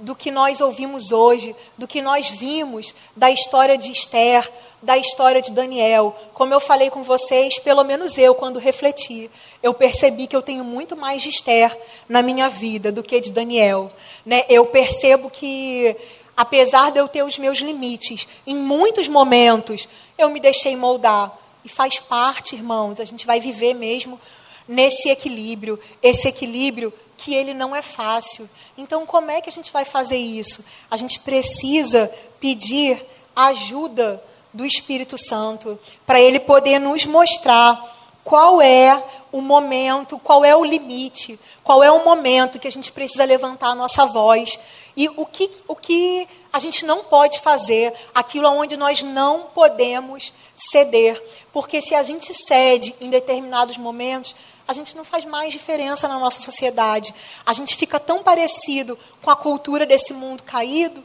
do 0.00 0.14
que 0.14 0.30
nós 0.30 0.60
ouvimos 0.60 1.12
hoje, 1.12 1.56
do 1.78 1.88
que 1.88 2.02
nós 2.02 2.28
vimos 2.28 2.94
da 3.16 3.30
história 3.30 3.78
de 3.78 3.90
Esther, 3.90 4.50
da 4.82 4.98
história 4.98 5.40
de 5.40 5.52
Daniel. 5.52 6.14
Como 6.34 6.52
eu 6.52 6.60
falei 6.60 6.90
com 6.90 7.02
vocês, 7.02 7.58
pelo 7.58 7.84
menos 7.84 8.18
eu, 8.18 8.34
quando 8.34 8.58
refleti, 8.58 9.30
eu 9.62 9.74
percebi 9.74 10.26
que 10.26 10.36
eu 10.36 10.42
tenho 10.42 10.64
muito 10.64 10.96
mais 10.96 11.22
de 11.22 11.28
Esther 11.28 11.76
na 12.08 12.22
minha 12.22 12.48
vida 12.48 12.92
do 12.92 13.02
que 13.02 13.20
de 13.20 13.32
Daniel. 13.32 13.92
Né? 14.24 14.44
Eu 14.48 14.66
percebo 14.66 15.28
que, 15.28 15.96
apesar 16.36 16.92
de 16.92 16.98
eu 16.98 17.08
ter 17.08 17.22
os 17.22 17.38
meus 17.38 17.58
limites, 17.58 18.28
em 18.46 18.54
muitos 18.54 19.08
momentos 19.08 19.88
eu 20.16 20.30
me 20.30 20.40
deixei 20.40 20.76
moldar. 20.76 21.36
E 21.64 21.68
faz 21.68 21.98
parte, 21.98 22.54
irmãos, 22.54 23.00
a 23.00 23.04
gente 23.04 23.26
vai 23.26 23.40
viver 23.40 23.74
mesmo 23.74 24.20
nesse 24.66 25.08
equilíbrio. 25.08 25.78
Esse 26.02 26.28
equilíbrio 26.28 26.92
que 27.16 27.34
ele 27.34 27.52
não 27.52 27.74
é 27.74 27.82
fácil. 27.82 28.48
Então, 28.76 29.04
como 29.04 29.30
é 29.30 29.40
que 29.40 29.48
a 29.48 29.52
gente 29.52 29.72
vai 29.72 29.84
fazer 29.84 30.16
isso? 30.16 30.64
A 30.88 30.96
gente 30.96 31.18
precisa 31.18 32.10
pedir 32.40 33.04
ajuda 33.34 34.22
do 34.54 34.64
Espírito 34.64 35.18
Santo, 35.18 35.78
para 36.06 36.20
ele 36.20 36.40
poder 36.40 36.78
nos 36.78 37.04
mostrar 37.04 37.96
qual 38.24 38.60
é 38.60 39.02
o 39.30 39.40
momento, 39.40 40.18
qual 40.18 40.44
é 40.44 40.54
o 40.54 40.64
limite, 40.64 41.38
qual 41.62 41.82
é 41.82 41.90
o 41.90 42.04
momento 42.04 42.58
que 42.58 42.68
a 42.68 42.72
gente 42.72 42.90
precisa 42.92 43.24
levantar 43.24 43.68
a 43.68 43.74
nossa 43.74 44.06
voz 44.06 44.58
e 44.96 45.08
o 45.08 45.24
que, 45.26 45.50
o 45.66 45.76
que 45.76 46.26
a 46.52 46.58
gente 46.58 46.84
não 46.84 47.04
pode 47.04 47.40
fazer, 47.40 47.92
aquilo 48.14 48.48
onde 48.48 48.76
nós 48.76 49.02
não 49.02 49.42
podemos 49.54 50.32
ceder. 50.56 51.22
Porque 51.52 51.80
se 51.80 51.94
a 51.94 52.02
gente 52.02 52.32
cede 52.34 52.94
em 53.00 53.10
determinados 53.10 53.76
momentos, 53.76 54.34
a 54.66 54.72
gente 54.72 54.96
não 54.96 55.04
faz 55.04 55.24
mais 55.24 55.52
diferença 55.52 56.08
na 56.08 56.18
nossa 56.18 56.40
sociedade. 56.40 57.14
A 57.46 57.52
gente 57.52 57.76
fica 57.76 58.00
tão 58.00 58.22
parecido 58.22 58.98
com 59.22 59.30
a 59.30 59.36
cultura 59.36 59.86
desse 59.86 60.12
mundo 60.12 60.42
caído 60.42 61.04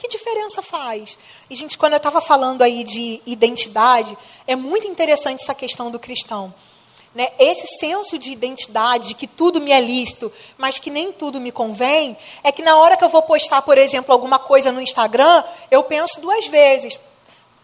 que 0.00 0.08
diferença 0.08 0.62
faz? 0.62 1.18
E, 1.50 1.54
gente, 1.54 1.76
quando 1.76 1.92
eu 1.92 1.98
estava 1.98 2.22
falando 2.22 2.62
aí 2.62 2.82
de 2.84 3.20
identidade, 3.26 4.16
é 4.46 4.56
muito 4.56 4.88
interessante 4.88 5.42
essa 5.42 5.54
questão 5.54 5.90
do 5.90 5.98
cristão. 5.98 6.54
Né? 7.14 7.28
Esse 7.38 7.66
senso 7.78 8.18
de 8.18 8.30
identidade, 8.30 9.08
de 9.08 9.14
que 9.14 9.26
tudo 9.26 9.60
me 9.60 9.72
é 9.72 9.80
lícito, 9.80 10.32
mas 10.56 10.78
que 10.78 10.90
nem 10.90 11.12
tudo 11.12 11.40
me 11.40 11.50
convém, 11.50 12.16
é 12.42 12.52
que 12.52 12.62
na 12.62 12.76
hora 12.76 12.96
que 12.96 13.04
eu 13.04 13.08
vou 13.08 13.22
postar, 13.22 13.62
por 13.62 13.76
exemplo, 13.76 14.12
alguma 14.12 14.38
coisa 14.38 14.70
no 14.70 14.80
Instagram, 14.80 15.42
eu 15.70 15.82
penso 15.82 16.20
duas 16.20 16.46
vezes. 16.46 16.94
O 16.94 17.00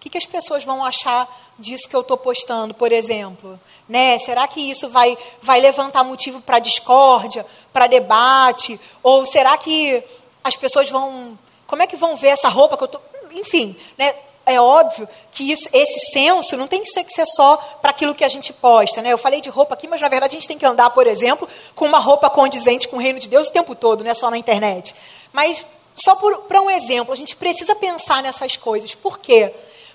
que, 0.01 0.11
que 0.11 0.19
as 0.19 0.27
pessoas 0.27 0.65
vão 0.65 0.85
achar 0.85 1.29
disso 1.59 1.89
que 1.89 1.97
eu 1.97 2.01
estou 2.01 2.17
postando, 2.17 2.75
por 2.75 2.93
exemplo? 2.93 3.59
Né? 3.89 4.19
Será 4.19 4.47
que 4.49 4.61
isso 4.61 4.89
vai, 4.89 5.17
vai 5.41 5.61
levantar 5.61 6.03
motivo 6.05 6.41
para 6.41 6.59
discórdia, 6.59 7.47
para 7.73 7.87
debate? 7.87 8.79
Ou 9.03 9.25
será 9.25 9.57
que 9.57 10.03
as 10.43 10.57
pessoas 10.57 10.91
vão 10.91 11.39
como 11.67 11.83
é 11.83 11.87
que 11.87 11.97
vão 11.97 12.17
ver 12.17 12.29
essa 12.29 12.49
roupa 12.49 12.77
que 12.77 12.85
eu 12.85 12.87
estou. 12.87 13.03
Enfim, 13.33 13.77
né? 13.99 14.15
É 14.47 14.61
óbvio 14.61 15.09
que 15.33 15.51
isso, 15.51 15.69
esse 15.73 16.13
senso 16.13 16.57
não 16.57 16.69
tem 16.69 16.81
que 16.81 16.89
ser 16.89 17.27
só 17.27 17.57
para 17.83 17.91
aquilo 17.91 18.15
que 18.15 18.25
a 18.25 18.29
gente 18.29 18.53
posta. 18.53 19.03
Né? 19.03 19.13
Eu 19.13 19.19
falei 19.19 19.41
de 19.41 19.51
roupa 19.51 19.75
aqui, 19.75 19.89
mas 19.89 20.01
na 20.01 20.09
verdade 20.09 20.37
a 20.37 20.39
gente 20.39 20.47
tem 20.47 20.57
que 20.57 20.65
andar, 20.65 20.91
por 20.91 21.09
exemplo, 21.09 21.49
com 21.75 21.85
uma 21.85 21.99
roupa 21.99 22.31
condizente 22.31 22.87
com 22.87 22.97
o 22.97 23.01
reino 23.01 23.19
de 23.19 23.29
Deus 23.29 23.49
o 23.49 23.53
tempo 23.53 23.75
todo, 23.75 24.05
não 24.05 24.11
é 24.11 24.15
só 24.15 24.31
na 24.31 24.39
internet. 24.39 24.95
Mas, 25.33 25.67
só 25.97 26.15
para 26.15 26.63
um 26.63 26.71
exemplo, 26.71 27.13
a 27.13 27.17
gente 27.17 27.35
precisa 27.35 27.75
pensar 27.75 28.23
nessas 28.23 28.57
coisas. 28.57 28.95
Por 28.95 29.19
quê? 29.19 29.53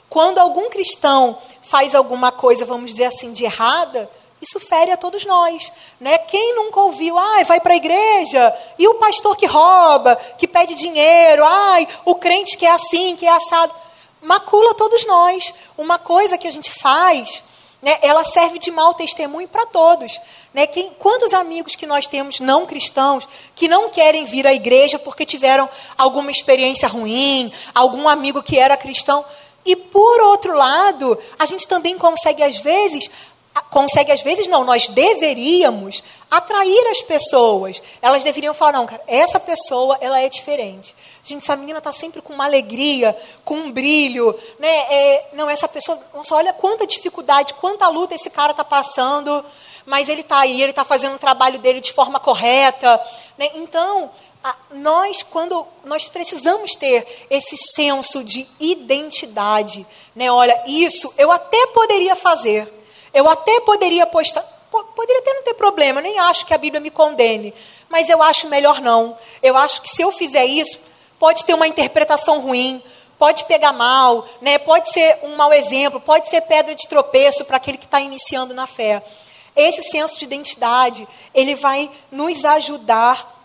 Quando 0.09 0.39
algum 0.39 0.69
cristão 0.69 1.37
faz 1.61 1.95
alguma 1.95 2.29
coisa, 2.29 2.65
vamos 2.65 2.91
dizer 2.91 3.05
assim, 3.05 3.31
de 3.31 3.45
errada, 3.45 4.09
isso 4.41 4.59
fere 4.59 4.91
a 4.91 4.97
todos 4.97 5.23
nós. 5.23 5.71
Né? 5.97 6.17
Quem 6.17 6.55
nunca 6.55 6.81
ouviu, 6.81 7.17
ai, 7.17 7.45
vai 7.45 7.61
para 7.61 7.71
a 7.73 7.77
igreja, 7.77 8.53
e 8.77 8.85
o 8.85 8.95
pastor 8.95 9.37
que 9.37 9.45
rouba, 9.45 10.17
que 10.37 10.45
pede 10.45 10.75
dinheiro, 10.75 11.41
ai, 11.45 11.87
o 12.03 12.15
crente 12.15 12.57
que 12.57 12.65
é 12.65 12.71
assim, 12.71 13.15
que 13.15 13.25
é 13.25 13.29
assado. 13.29 13.73
Macula 14.21 14.73
todos 14.75 15.05
nós. 15.05 15.53
Uma 15.77 15.97
coisa 15.97 16.37
que 16.37 16.47
a 16.47 16.51
gente 16.51 16.71
faz, 16.71 17.41
né, 17.81 17.97
ela 18.01 18.23
serve 18.23 18.59
de 18.59 18.69
mau 18.69 18.93
testemunho 18.93 19.47
para 19.47 19.65
todos. 19.65 20.19
Né? 20.53 20.67
Quem, 20.67 20.91
quantos 20.99 21.33
amigos 21.33 21.75
que 21.75 21.87
nós 21.87 22.05
temos 22.05 22.39
não 22.39 22.65
cristãos 22.65 23.27
que 23.55 23.67
não 23.67 23.89
querem 23.89 24.25
vir 24.25 24.45
à 24.45 24.53
igreja 24.53 24.99
porque 24.99 25.25
tiveram 25.25 25.67
alguma 25.97 26.29
experiência 26.29 26.87
ruim, 26.87 27.51
algum 27.73 28.07
amigo 28.07 28.43
que 28.43 28.59
era 28.59 28.77
cristão? 28.77 29.25
E 29.65 29.75
por 29.75 30.21
outro 30.21 30.55
lado, 30.55 31.17
a 31.37 31.45
gente 31.45 31.67
também 31.67 31.97
consegue, 31.97 32.41
às 32.41 32.59
vezes, 32.59 33.09
consegue 33.69 34.11
às 34.11 34.21
vezes 34.21 34.47
não, 34.47 34.63
nós 34.63 34.87
deveríamos 34.87 36.03
atrair 36.29 36.87
as 36.87 37.01
pessoas. 37.01 37.81
Elas 38.01 38.23
deveriam 38.23 38.53
falar 38.53 38.73
não, 38.73 38.85
cara, 38.85 39.01
essa 39.07 39.39
pessoa 39.39 39.97
ela 39.99 40.19
é 40.19 40.29
diferente. 40.29 40.95
Gente, 41.23 41.43
essa 41.43 41.55
menina 41.55 41.77
está 41.77 41.91
sempre 41.91 42.21
com 42.21 42.33
uma 42.33 42.45
alegria, 42.45 43.17
com 43.45 43.55
um 43.55 43.71
brilho, 43.71 44.37
né? 44.57 44.85
É, 44.89 45.29
não, 45.33 45.49
essa 45.49 45.67
pessoa, 45.67 45.99
nossa, 46.13 46.33
olha 46.35 46.51
quanta 46.51 46.87
dificuldade, 46.87 47.53
quanta 47.55 47.87
luta 47.87 48.15
esse 48.15 48.29
cara 48.29 48.51
está 48.51 48.63
passando, 48.63 49.45
mas 49.85 50.09
ele 50.09 50.21
está 50.21 50.39
aí, 50.39 50.61
ele 50.61 50.71
está 50.71 50.83
fazendo 50.83 51.15
o 51.15 51.19
trabalho 51.19 51.59
dele 51.59 51.79
de 51.79 51.93
forma 51.93 52.19
correta, 52.19 52.99
né? 53.37 53.49
Então, 53.53 54.09
a, 54.43 54.55
nós 54.71 55.21
quando 55.21 55.65
nós 55.85 56.07
precisamos 56.07 56.71
ter 56.71 57.05
esse 57.29 57.55
senso 57.75 58.23
de 58.23 58.47
identidade, 58.59 59.85
né? 60.15 60.31
Olha, 60.31 60.59
isso 60.65 61.13
eu 61.17 61.31
até 61.31 61.67
poderia 61.67 62.15
fazer, 62.15 62.67
eu 63.13 63.29
até 63.29 63.59
poderia 63.61 64.05
postar, 64.05 64.41
poderia 64.95 65.21
até 65.21 65.33
não 65.33 65.43
ter 65.43 65.53
problema, 65.53 66.01
nem 66.01 66.17
acho 66.19 66.45
que 66.45 66.53
a 66.53 66.57
Bíblia 66.57 66.79
me 66.79 66.89
condene, 66.89 67.53
mas 67.89 68.09
eu 68.09 68.21
acho 68.23 68.47
melhor 68.47 68.81
não. 68.81 69.17
Eu 69.43 69.57
acho 69.57 69.81
que 69.81 69.89
se 69.89 70.01
eu 70.01 70.11
fizer 70.11 70.45
isso, 70.45 70.79
pode 71.19 71.43
ter 71.45 71.53
uma 71.53 71.67
interpretação 71.67 72.39
ruim, 72.39 72.81
pode 73.17 73.45
pegar 73.45 73.73
mal, 73.73 74.27
né? 74.41 74.57
pode 74.57 74.91
ser 74.91 75.19
um 75.23 75.35
mau 75.35 75.53
exemplo, 75.53 75.99
pode 75.99 76.29
ser 76.29 76.41
pedra 76.41 76.73
de 76.73 76.87
tropeço 76.87 77.45
para 77.45 77.57
aquele 77.57 77.77
que 77.77 77.85
está 77.85 77.99
iniciando 77.99 78.53
na 78.53 78.65
fé. 78.65 79.03
Esse 79.55 79.83
senso 79.83 80.17
de 80.17 80.25
identidade, 80.25 81.07
ele 81.33 81.53
vai 81.53 81.91
nos 82.11 82.43
ajudar 82.45 83.39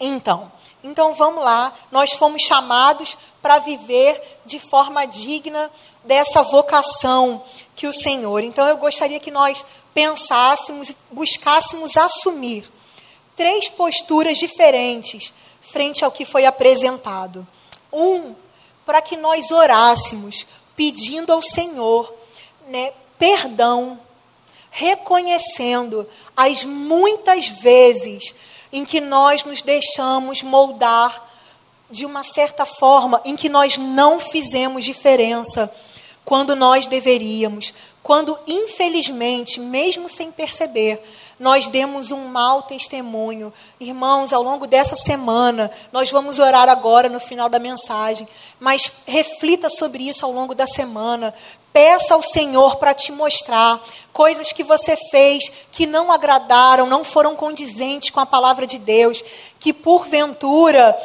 então. 0.00 0.52
Então 0.82 1.14
vamos 1.14 1.42
lá, 1.42 1.72
nós 1.90 2.12
fomos 2.12 2.42
chamados 2.42 3.16
para 3.40 3.58
viver 3.58 4.20
de 4.44 4.58
forma 4.58 5.06
digna 5.06 5.70
dessa 6.04 6.42
vocação 6.42 7.42
que 7.74 7.86
o 7.86 7.92
Senhor. 7.92 8.42
Então 8.42 8.66
eu 8.68 8.76
gostaria 8.76 9.18
que 9.18 9.30
nós 9.30 9.64
pensássemos 9.92 10.90
e 10.90 10.96
buscássemos 11.10 11.96
assumir 11.96 12.70
três 13.36 13.68
posturas 13.68 14.38
diferentes 14.38 15.32
frente 15.60 16.04
ao 16.04 16.10
que 16.10 16.24
foi 16.24 16.44
apresentado. 16.44 17.46
Um, 17.92 18.34
para 18.84 19.00
que 19.00 19.16
nós 19.16 19.50
orássemos 19.50 20.46
pedindo 20.76 21.32
ao 21.32 21.42
Senhor 21.42 22.12
né, 22.68 22.92
perdão, 23.18 23.98
reconhecendo 24.70 26.08
as 26.36 26.64
muitas 26.64 27.48
vezes 27.48 28.34
em 28.72 28.84
que 28.84 29.00
nós 29.00 29.44
nos 29.44 29.62
deixamos 29.62 30.42
moldar 30.42 31.22
de 31.90 32.04
uma 32.04 32.24
certa 32.24 32.66
forma 32.66 33.20
em 33.24 33.36
que 33.36 33.48
nós 33.48 33.76
não 33.76 34.18
fizemos 34.18 34.84
diferença 34.84 35.72
quando 36.24 36.56
nós 36.56 36.86
deveríamos, 36.86 37.72
quando 38.02 38.38
infelizmente, 38.46 39.60
mesmo 39.60 40.08
sem 40.08 40.30
perceber, 40.30 41.02
nós 41.38 41.68
demos 41.68 42.10
um 42.12 42.26
mau 42.26 42.62
testemunho. 42.62 43.52
Irmãos, 43.80 44.32
ao 44.32 44.42
longo 44.42 44.66
dessa 44.66 44.94
semana, 44.94 45.70
nós 45.92 46.10
vamos 46.10 46.38
orar 46.38 46.68
agora 46.68 47.08
no 47.08 47.18
final 47.18 47.48
da 47.48 47.58
mensagem, 47.58 48.26
mas 48.60 48.90
reflita 49.06 49.68
sobre 49.68 50.08
isso 50.08 50.24
ao 50.24 50.32
longo 50.32 50.54
da 50.54 50.66
semana. 50.66 51.34
Peça 51.72 52.14
ao 52.14 52.22
Senhor 52.22 52.76
para 52.76 52.94
te 52.94 53.10
mostrar 53.10 53.82
coisas 54.12 54.52
que 54.52 54.62
você 54.62 54.96
fez 55.10 55.50
que 55.72 55.86
não 55.86 56.12
agradaram, 56.12 56.86
não 56.86 57.02
foram 57.02 57.34
condizentes 57.34 58.10
com 58.10 58.20
a 58.20 58.26
palavra 58.26 58.64
de 58.64 58.78
Deus, 58.78 59.24
que 59.58 59.72
porventura 59.72 60.96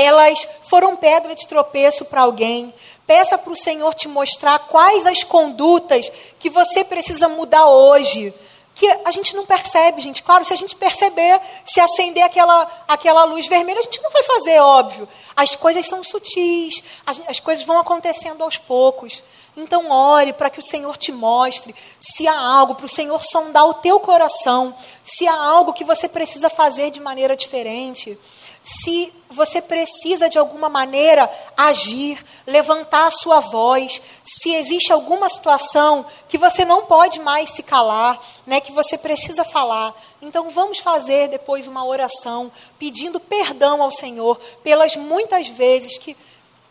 elas 0.00 0.46
foram 0.68 0.96
pedra 0.96 1.34
de 1.34 1.46
tropeço 1.46 2.04
para 2.04 2.22
alguém. 2.22 2.72
Peça 3.06 3.36
para 3.36 3.52
o 3.52 3.56
Senhor 3.56 3.94
te 3.94 4.06
mostrar 4.08 4.58
quais 4.60 5.04
as 5.04 5.22
condutas 5.22 6.10
que 6.38 6.48
você 6.48 6.84
precisa 6.84 7.28
mudar 7.28 7.66
hoje. 7.66 8.32
Que 8.74 8.86
a 9.04 9.10
gente 9.10 9.34
não 9.34 9.44
percebe, 9.44 10.00
gente. 10.00 10.22
Claro, 10.22 10.44
se 10.44 10.54
a 10.54 10.56
gente 10.56 10.76
perceber, 10.76 11.40
se 11.64 11.80
acender 11.80 12.22
aquela, 12.22 12.70
aquela 12.86 13.24
luz 13.24 13.46
vermelha, 13.46 13.80
a 13.80 13.82
gente 13.82 14.00
não 14.00 14.10
vai 14.10 14.22
fazer, 14.22 14.60
óbvio. 14.60 15.08
As 15.36 15.54
coisas 15.56 15.86
são 15.86 16.02
sutis, 16.04 16.82
as, 17.04 17.20
as 17.28 17.40
coisas 17.40 17.64
vão 17.64 17.78
acontecendo 17.78 18.42
aos 18.42 18.56
poucos. 18.56 19.22
Então, 19.56 19.90
ore 19.90 20.32
para 20.32 20.48
que 20.48 20.60
o 20.60 20.62
Senhor 20.62 20.96
te 20.96 21.10
mostre 21.10 21.74
se 21.98 22.26
há 22.26 22.38
algo, 22.38 22.74
para 22.74 22.86
o 22.86 22.88
Senhor 22.88 23.22
sondar 23.24 23.66
o 23.66 23.74
teu 23.74 23.98
coração, 23.98 24.74
se 25.02 25.26
há 25.26 25.34
algo 25.34 25.72
que 25.72 25.84
você 25.84 26.08
precisa 26.08 26.48
fazer 26.48 26.90
de 26.90 27.00
maneira 27.00 27.36
diferente. 27.36 28.16
Se 28.62 29.12
você 29.30 29.62
precisa 29.62 30.28
de 30.28 30.38
alguma 30.38 30.68
maneira 30.68 31.30
agir, 31.56 32.22
levantar 32.46 33.06
a 33.06 33.10
sua 33.10 33.40
voz, 33.40 34.02
se 34.24 34.52
existe 34.54 34.92
alguma 34.92 35.28
situação 35.28 36.04
que 36.28 36.36
você 36.36 36.64
não 36.64 36.82
pode 36.82 37.20
mais 37.20 37.50
se 37.50 37.62
calar, 37.62 38.20
né, 38.46 38.60
que 38.60 38.72
você 38.72 38.98
precisa 38.98 39.44
falar. 39.44 39.94
Então 40.20 40.50
vamos 40.50 40.78
fazer 40.78 41.28
depois 41.28 41.66
uma 41.66 41.84
oração 41.84 42.52
pedindo 42.78 43.18
perdão 43.18 43.82
ao 43.82 43.92
Senhor 43.92 44.38
pelas 44.62 44.96
muitas 44.96 45.48
vezes 45.48 45.96
que 45.96 46.16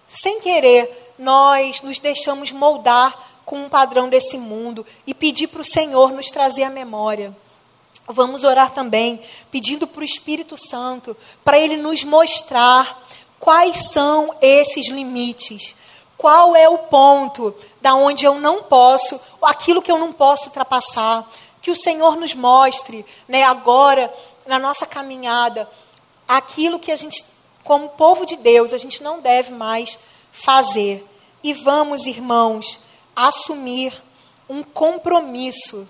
sem 0.07 0.39
querer 0.39 1.13
nós 1.17 1.81
nos 1.81 1.99
deixamos 1.99 2.51
moldar 2.51 3.27
com 3.45 3.63
um 3.63 3.69
padrão 3.69 4.09
desse 4.09 4.37
mundo 4.37 4.85
e 5.07 5.13
pedir 5.13 5.47
para 5.47 5.61
o 5.61 5.65
Senhor 5.65 6.11
nos 6.11 6.27
trazer 6.27 6.63
a 6.63 6.69
memória. 6.69 7.35
Vamos 8.11 8.43
orar 8.43 8.71
também, 8.71 9.21
pedindo 9.51 9.85
para 9.85 10.01
o 10.01 10.03
Espírito 10.03 10.57
Santo, 10.57 11.15
para 11.43 11.59
ele 11.59 11.77
nos 11.77 12.03
mostrar 12.03 13.07
quais 13.39 13.91
são 13.91 14.35
esses 14.41 14.89
limites. 14.89 15.75
Qual 16.17 16.55
é 16.55 16.67
o 16.67 16.79
ponto 16.79 17.55
da 17.79 17.93
onde 17.93 18.25
eu 18.25 18.39
não 18.39 18.63
posso, 18.63 19.21
aquilo 19.43 19.79
que 19.79 19.91
eu 19.91 19.99
não 19.99 20.11
posso 20.11 20.45
ultrapassar. 20.45 21.29
Que 21.61 21.69
o 21.69 21.75
Senhor 21.75 22.15
nos 22.15 22.33
mostre, 22.33 23.05
né, 23.27 23.43
agora, 23.43 24.11
na 24.47 24.57
nossa 24.57 24.87
caminhada, 24.87 25.69
aquilo 26.27 26.79
que 26.79 26.91
a 26.91 26.95
gente, 26.95 27.23
como 27.63 27.89
povo 27.89 28.25
de 28.25 28.37
Deus, 28.37 28.73
a 28.73 28.79
gente 28.79 29.03
não 29.03 29.21
deve 29.21 29.53
mais 29.53 29.99
fazer. 30.31 31.07
E 31.43 31.53
vamos, 31.53 32.07
irmãos, 32.07 32.79
assumir 33.15 33.93
um 34.49 34.63
compromisso 34.63 35.87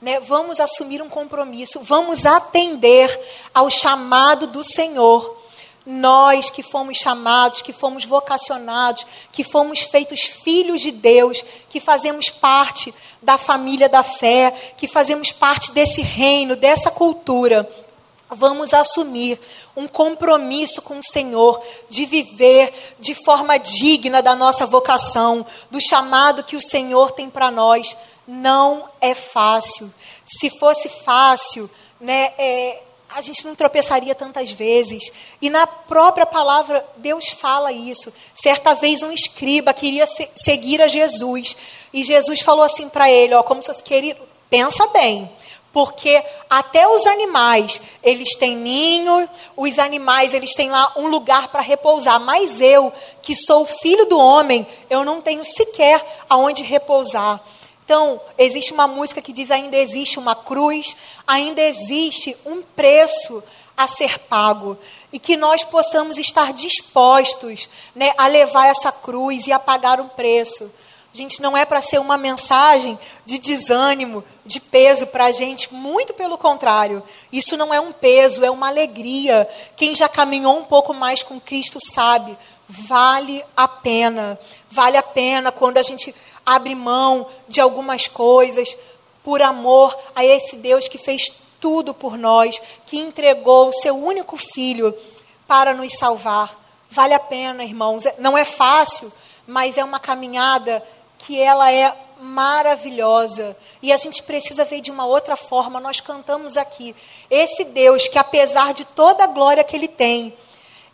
né, 0.00 0.20
vamos 0.20 0.60
assumir 0.60 1.02
um 1.02 1.08
compromisso, 1.08 1.80
vamos 1.80 2.24
atender 2.24 3.08
ao 3.52 3.68
chamado 3.70 4.46
do 4.46 4.62
Senhor. 4.62 5.36
Nós 5.84 6.50
que 6.50 6.62
fomos 6.62 6.98
chamados, 6.98 7.62
que 7.62 7.72
fomos 7.72 8.04
vocacionados, 8.04 9.06
que 9.32 9.42
fomos 9.42 9.80
feitos 9.80 10.20
filhos 10.20 10.82
de 10.82 10.90
Deus, 10.90 11.42
que 11.70 11.80
fazemos 11.80 12.28
parte 12.28 12.94
da 13.22 13.38
família 13.38 13.88
da 13.88 14.02
fé, 14.02 14.54
que 14.76 14.86
fazemos 14.86 15.32
parte 15.32 15.72
desse 15.72 16.02
reino, 16.02 16.54
dessa 16.54 16.90
cultura, 16.90 17.68
vamos 18.30 18.74
assumir 18.74 19.40
um 19.74 19.88
compromisso 19.88 20.82
com 20.82 20.98
o 20.98 21.04
Senhor 21.04 21.60
de 21.88 22.04
viver 22.04 22.72
de 22.98 23.14
forma 23.14 23.58
digna 23.58 24.20
da 24.20 24.34
nossa 24.34 24.66
vocação, 24.66 25.46
do 25.70 25.80
chamado 25.80 26.44
que 26.44 26.56
o 26.56 26.60
Senhor 26.60 27.12
tem 27.12 27.30
para 27.30 27.50
nós 27.50 27.96
não 28.28 28.86
é 29.00 29.14
fácil. 29.14 29.90
Se 30.26 30.50
fosse 30.50 30.90
fácil, 30.90 31.68
né, 31.98 32.34
é, 32.36 32.82
a 33.08 33.22
gente 33.22 33.46
não 33.46 33.54
tropeçaria 33.54 34.14
tantas 34.14 34.52
vezes. 34.52 35.10
E 35.40 35.48
na 35.48 35.66
própria 35.66 36.26
palavra, 36.26 36.84
Deus 36.96 37.30
fala 37.30 37.72
isso. 37.72 38.12
Certa 38.34 38.74
vez, 38.74 39.02
um 39.02 39.10
escriba 39.10 39.72
queria 39.72 40.06
se, 40.06 40.28
seguir 40.36 40.82
a 40.82 40.88
Jesus. 40.88 41.56
E 41.90 42.04
Jesus 42.04 42.40
falou 42.42 42.62
assim 42.62 42.90
para 42.90 43.10
ele: 43.10 43.34
ó, 43.34 43.42
como 43.42 43.62
se 43.62 43.68
fosse, 43.68 43.82
querido, 43.82 44.20
pensa 44.50 44.86
bem. 44.88 45.30
Porque 45.72 46.22
até 46.50 46.88
os 46.88 47.06
animais, 47.06 47.80
eles 48.02 48.34
têm 48.34 48.56
ninho, 48.56 49.28
os 49.56 49.78
animais, 49.78 50.34
eles 50.34 50.54
têm 50.54 50.70
lá 50.70 50.92
um 50.96 51.06
lugar 51.06 51.48
para 51.48 51.60
repousar. 51.60 52.20
Mas 52.20 52.60
eu, 52.60 52.92
que 53.22 53.34
sou 53.34 53.64
filho 53.64 54.04
do 54.06 54.18
homem, 54.18 54.66
eu 54.90 55.04
não 55.04 55.20
tenho 55.20 55.44
sequer 55.44 56.04
aonde 56.28 56.62
repousar. 56.62 57.40
Então, 57.88 58.20
existe 58.36 58.70
uma 58.70 58.86
música 58.86 59.22
que 59.22 59.32
diz: 59.32 59.50
ainda 59.50 59.74
existe 59.74 60.18
uma 60.18 60.34
cruz, 60.34 60.94
ainda 61.26 61.62
existe 61.62 62.36
um 62.44 62.60
preço 62.60 63.42
a 63.74 63.88
ser 63.88 64.18
pago. 64.18 64.76
E 65.10 65.18
que 65.18 65.38
nós 65.38 65.64
possamos 65.64 66.18
estar 66.18 66.52
dispostos 66.52 67.66
né, 67.94 68.12
a 68.18 68.26
levar 68.26 68.66
essa 68.66 68.92
cruz 68.92 69.46
e 69.46 69.52
a 69.52 69.58
pagar 69.58 70.00
um 70.00 70.08
preço. 70.08 70.70
Gente, 71.14 71.40
não 71.40 71.56
é 71.56 71.64
para 71.64 71.80
ser 71.80 71.98
uma 71.98 72.18
mensagem 72.18 72.98
de 73.24 73.38
desânimo, 73.38 74.22
de 74.44 74.60
peso 74.60 75.06
para 75.06 75.24
a 75.24 75.32
gente, 75.32 75.72
muito 75.72 76.12
pelo 76.12 76.36
contrário. 76.36 77.02
Isso 77.32 77.56
não 77.56 77.72
é 77.72 77.80
um 77.80 77.90
peso, 77.90 78.44
é 78.44 78.50
uma 78.50 78.68
alegria. 78.68 79.48
Quem 79.74 79.94
já 79.94 80.10
caminhou 80.10 80.58
um 80.58 80.64
pouco 80.64 80.92
mais 80.92 81.22
com 81.22 81.40
Cristo 81.40 81.78
sabe, 81.80 82.36
vale 82.68 83.42
a 83.56 83.66
pena. 83.66 84.38
Vale 84.70 84.98
a 84.98 85.02
pena 85.02 85.50
quando 85.50 85.78
a 85.78 85.82
gente 85.82 86.14
abre 86.48 86.74
mão 86.74 87.26
de 87.46 87.60
algumas 87.60 88.06
coisas 88.06 88.74
por 89.22 89.42
amor 89.42 89.94
a 90.14 90.24
esse 90.24 90.56
Deus 90.56 90.88
que 90.88 90.96
fez 90.96 91.30
tudo 91.60 91.92
por 91.92 92.16
nós, 92.16 92.58
que 92.86 92.98
entregou 92.98 93.68
o 93.68 93.72
seu 93.74 93.94
único 93.94 94.34
filho 94.38 94.96
para 95.46 95.74
nos 95.74 95.92
salvar. 95.98 96.58
Vale 96.90 97.12
a 97.12 97.20
pena, 97.20 97.62
irmãos. 97.62 98.04
Não 98.18 98.38
é 98.38 98.46
fácil, 98.46 99.12
mas 99.46 99.76
é 99.76 99.84
uma 99.84 100.00
caminhada 100.00 100.82
que 101.18 101.38
ela 101.38 101.70
é 101.70 101.94
maravilhosa. 102.18 103.54
E 103.82 103.92
a 103.92 103.98
gente 103.98 104.22
precisa 104.22 104.64
ver 104.64 104.80
de 104.80 104.90
uma 104.90 105.04
outra 105.04 105.36
forma. 105.36 105.80
Nós 105.80 106.00
cantamos 106.00 106.56
aqui. 106.56 106.96
Esse 107.30 107.62
Deus 107.62 108.08
que, 108.08 108.18
apesar 108.18 108.72
de 108.72 108.86
toda 108.86 109.24
a 109.24 109.26
glória 109.26 109.64
que 109.64 109.76
Ele 109.76 109.88
tem, 109.88 110.32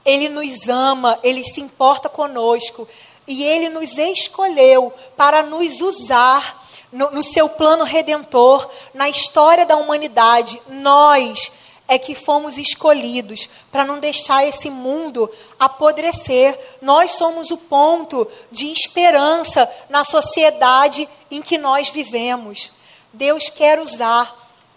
Ele 0.05 0.29
nos 0.29 0.69
ama, 0.69 1.17
Ele 1.23 1.45
se 1.45 1.61
importa 1.61 2.09
conosco. 2.09 2.89
E 3.27 3.43
ele 3.43 3.69
nos 3.69 3.97
escolheu 3.97 4.93
para 5.17 5.43
nos 5.43 5.81
usar 5.81 6.65
no, 6.93 7.11
no, 7.11 7.23
seu 7.23 7.49
plano 7.49 7.85
redentor, 7.85 8.69
na 8.93 9.09
história 9.09 9.67
da 9.67 9.77
humanidade. 9.77 10.61
Nós 10.69 11.53
é 11.87 11.99
que 11.99 12.15
fomos 12.15 12.57
escolhidos 12.57 13.49
para 13.71 13.85
não 13.85 13.99
deixar 13.99 14.47
esse 14.47 14.71
mundo 14.71 15.31
apodrecer. 15.59 16.59
Nós 16.81 17.13
somos 17.13 17.51
o 17.51 17.57
ponto 17.57 18.27
de 18.51 18.71
esperança 18.71 19.71
na 19.89 20.05
sociedade 20.05 21.09
em 21.31 21.43
que 21.43 21.59
nós 21.59 21.89
vivemos. 21.91 22.71
Deus 23.13 23.49
quer 23.51 23.81
usar 23.81 24.35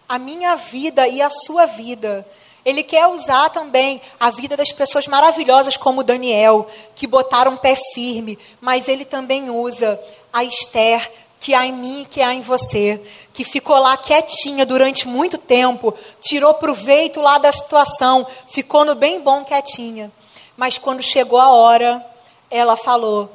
a 0.07 0.17
minha 0.17 0.55
vida 0.55 1.07
e 1.07 1.21
a 1.21 1.29
sua 1.29 1.65
vida 1.65 2.25
ele 2.67 2.83
quer 2.83 3.07
usar 3.07 3.47
também 3.49 4.01
a 4.19 4.29
vida 4.29 4.57
das 4.57 4.73
pessoas 4.73 5.07
maravilhosas 5.07 5.77
como 5.77 6.03
Daniel, 6.03 6.67
que 6.97 7.07
botaram 7.07 7.55
pé 7.55 7.77
firme, 7.93 8.37
mas 8.59 8.89
ele 8.89 9.05
também 9.05 9.49
usa 9.49 9.97
a 10.33 10.43
Esther, 10.43 11.09
que 11.39 11.53
há 11.53 11.65
em 11.65 11.71
mim 11.71 12.01
e 12.01 12.05
que 12.05 12.21
há 12.21 12.33
em 12.33 12.41
você, 12.41 13.01
que 13.31 13.45
ficou 13.45 13.79
lá 13.79 13.95
quietinha 13.95 14.65
durante 14.65 15.07
muito 15.07 15.37
tempo, 15.37 15.93
tirou 16.19 16.55
proveito 16.55 17.21
lá 17.21 17.37
da 17.37 17.49
situação, 17.53 18.27
ficou 18.49 18.83
no 18.83 18.95
bem 18.95 19.21
bom 19.21 19.45
quietinha. 19.45 20.11
Mas 20.57 20.77
quando 20.77 21.01
chegou 21.01 21.39
a 21.39 21.51
hora, 21.51 22.05
ela 22.51 22.75
falou: 22.75 23.31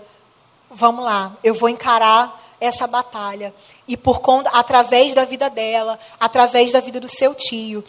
"Vamos 0.70 1.02
lá, 1.02 1.34
eu 1.42 1.54
vou 1.54 1.70
encarar 1.70 2.38
essa 2.60 2.86
batalha". 2.86 3.54
E 3.88 3.96
por 3.96 4.20
conta 4.20 4.50
através 4.50 5.14
da 5.14 5.24
vida 5.24 5.48
dela, 5.48 5.98
através 6.20 6.70
da 6.70 6.80
vida 6.80 7.00
do 7.00 7.08
seu 7.08 7.34
tio, 7.34 7.82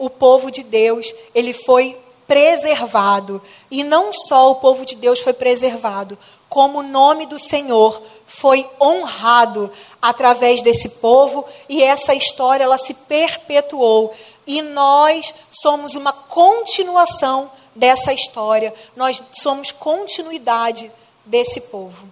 o 0.00 0.08
povo 0.08 0.50
de 0.50 0.62
Deus, 0.64 1.14
ele 1.34 1.52
foi 1.52 1.96
preservado. 2.26 3.42
E 3.70 3.84
não 3.84 4.12
só 4.12 4.50
o 4.50 4.56
povo 4.56 4.86
de 4.86 4.96
Deus 4.96 5.20
foi 5.20 5.32
preservado, 5.32 6.18
como 6.48 6.78
o 6.78 6.82
nome 6.82 7.26
do 7.26 7.38
Senhor 7.38 8.02
foi 8.26 8.68
honrado 8.80 9.70
através 10.00 10.62
desse 10.62 10.88
povo 10.88 11.44
e 11.68 11.82
essa 11.82 12.14
história 12.14 12.64
ela 12.64 12.78
se 12.78 12.94
perpetuou. 12.94 14.14
E 14.46 14.62
nós 14.62 15.34
somos 15.50 15.94
uma 15.94 16.12
continuação 16.12 17.52
dessa 17.74 18.12
história. 18.12 18.74
Nós 18.96 19.22
somos 19.32 19.70
continuidade 19.70 20.90
desse 21.24 21.60
povo. 21.60 22.08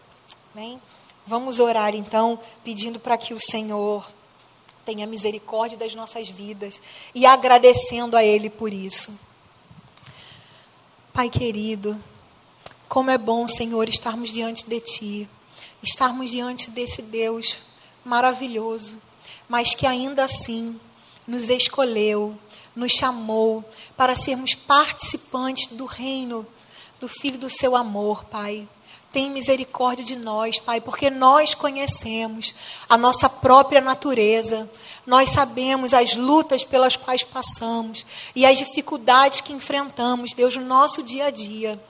Amém? 0.54 0.80
Vamos 1.26 1.58
orar 1.58 1.94
então, 1.94 2.38
pedindo 2.62 2.98
para 2.98 3.18
que 3.18 3.34
o 3.34 3.40
Senhor 3.40 4.06
tenha 4.88 5.06
misericórdia 5.06 5.76
das 5.76 5.94
nossas 5.94 6.30
vidas 6.30 6.80
e 7.14 7.26
agradecendo 7.26 8.16
a 8.16 8.24
Ele 8.24 8.48
por 8.48 8.72
isso. 8.72 9.12
Pai 11.12 11.28
querido, 11.28 12.02
como 12.88 13.10
é 13.10 13.18
bom, 13.18 13.46
Senhor, 13.46 13.86
estarmos 13.86 14.32
diante 14.32 14.66
de 14.66 14.80
Ti, 14.80 15.28
estarmos 15.82 16.30
diante 16.30 16.70
desse 16.70 17.02
Deus 17.02 17.58
maravilhoso, 18.02 18.96
mas 19.46 19.74
que 19.74 19.86
ainda 19.86 20.24
assim 20.24 20.80
nos 21.26 21.50
escolheu, 21.50 22.34
nos 22.74 22.92
chamou 22.92 23.62
para 23.94 24.16
sermos 24.16 24.54
participantes 24.54 25.66
do 25.66 25.84
reino 25.84 26.46
do 26.98 27.08
Filho 27.08 27.36
do 27.36 27.50
Seu 27.50 27.76
amor, 27.76 28.24
Pai. 28.24 28.66
Tem 29.10 29.30
misericórdia 29.30 30.04
de 30.04 30.16
nós, 30.16 30.58
Pai, 30.58 30.80
porque 30.82 31.08
nós 31.08 31.54
conhecemos 31.54 32.54
a 32.88 32.98
nossa 32.98 33.28
própria 33.28 33.80
natureza, 33.80 34.68
nós 35.06 35.30
sabemos 35.30 35.94
as 35.94 36.14
lutas 36.14 36.62
pelas 36.62 36.94
quais 36.94 37.22
passamos 37.22 38.04
e 38.36 38.44
as 38.44 38.58
dificuldades 38.58 39.40
que 39.40 39.54
enfrentamos, 39.54 40.34
Deus, 40.34 40.56
no 40.56 40.64
nosso 40.64 41.02
dia 41.02 41.26
a 41.26 41.30
dia. 41.30 41.80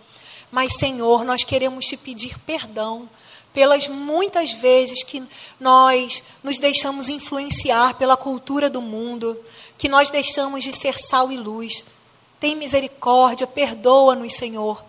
Mas, 0.50 0.74
Senhor, 0.74 1.24
nós 1.24 1.42
queremos 1.42 1.86
te 1.86 1.96
pedir 1.96 2.38
perdão 2.40 3.08
pelas 3.52 3.88
muitas 3.88 4.52
vezes 4.52 5.02
que 5.02 5.20
nós 5.58 6.22
nos 6.44 6.60
deixamos 6.60 7.08
influenciar 7.08 7.94
pela 7.94 8.16
cultura 8.16 8.70
do 8.70 8.80
mundo, 8.80 9.36
que 9.76 9.88
nós 9.88 10.10
deixamos 10.10 10.62
de 10.62 10.72
ser 10.72 10.96
sal 10.96 11.32
e 11.32 11.36
luz. 11.36 11.84
Tem 12.38 12.54
misericórdia, 12.54 13.46
perdoa-nos, 13.46 14.34
Senhor. 14.34 14.80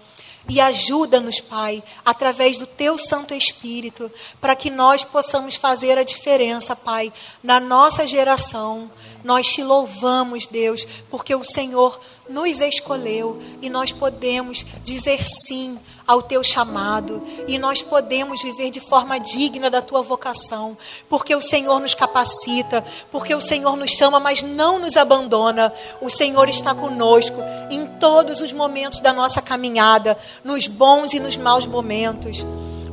E 0.48 0.60
ajuda-nos, 0.60 1.40
Pai, 1.40 1.84
através 2.04 2.58
do 2.58 2.66
Teu 2.66 2.98
Santo 2.98 3.34
Espírito, 3.34 4.12
para 4.40 4.56
que 4.56 4.70
nós 4.70 5.04
possamos 5.04 5.56
fazer 5.56 5.98
a 5.98 6.04
diferença, 6.04 6.76
Pai, 6.76 7.14
na 7.44 7.60
nossa 7.60 8.08
geração. 8.08 8.90
Nós 9.24 9.48
te 9.48 9.64
louvamos, 9.64 10.48
Deus, 10.48 10.88
porque 11.10 11.36
o 11.36 11.44
Senhor 11.44 12.00
nos 12.30 12.62
escolheu 12.62 13.42
e 13.62 13.70
nós 13.70 13.92
podemos 13.92 14.66
dizer 14.84 15.20
sim 15.28 15.78
ao 16.06 16.22
teu 16.22 16.44
chamado 16.44 17.22
e 17.48 17.58
nós 17.58 17.82
podemos 17.82 18.42
viver 18.42 18.72
de 18.72 18.80
forma 18.80 19.20
digna 19.20 19.70
da 19.70 19.82
tua 19.82 20.02
vocação, 20.02 20.78
porque 21.10 21.36
o 21.36 21.42
Senhor 21.42 21.80
nos 21.80 21.94
capacita, 21.94 22.84
porque 23.12 23.34
o 23.34 23.42
Senhor 23.42 23.76
nos 23.76 23.92
chama, 23.92 24.20
mas 24.20 24.42
não 24.42 24.80
nos 24.80 24.96
abandona. 24.98 25.74
O 26.02 26.10
Senhor 26.10 26.50
está 26.50 26.74
conosco 26.74 27.38
em 27.70 27.86
todos 28.00 28.42
os 28.42 28.54
momentos 28.54 29.00
da 29.00 29.12
nossa 29.14 29.42
caminhada, 29.42 30.18
nos 30.44 30.68
bons 30.68 31.14
e 31.14 31.20
nos 31.20 31.38
maus 31.38 31.66
momentos. 31.66 32.46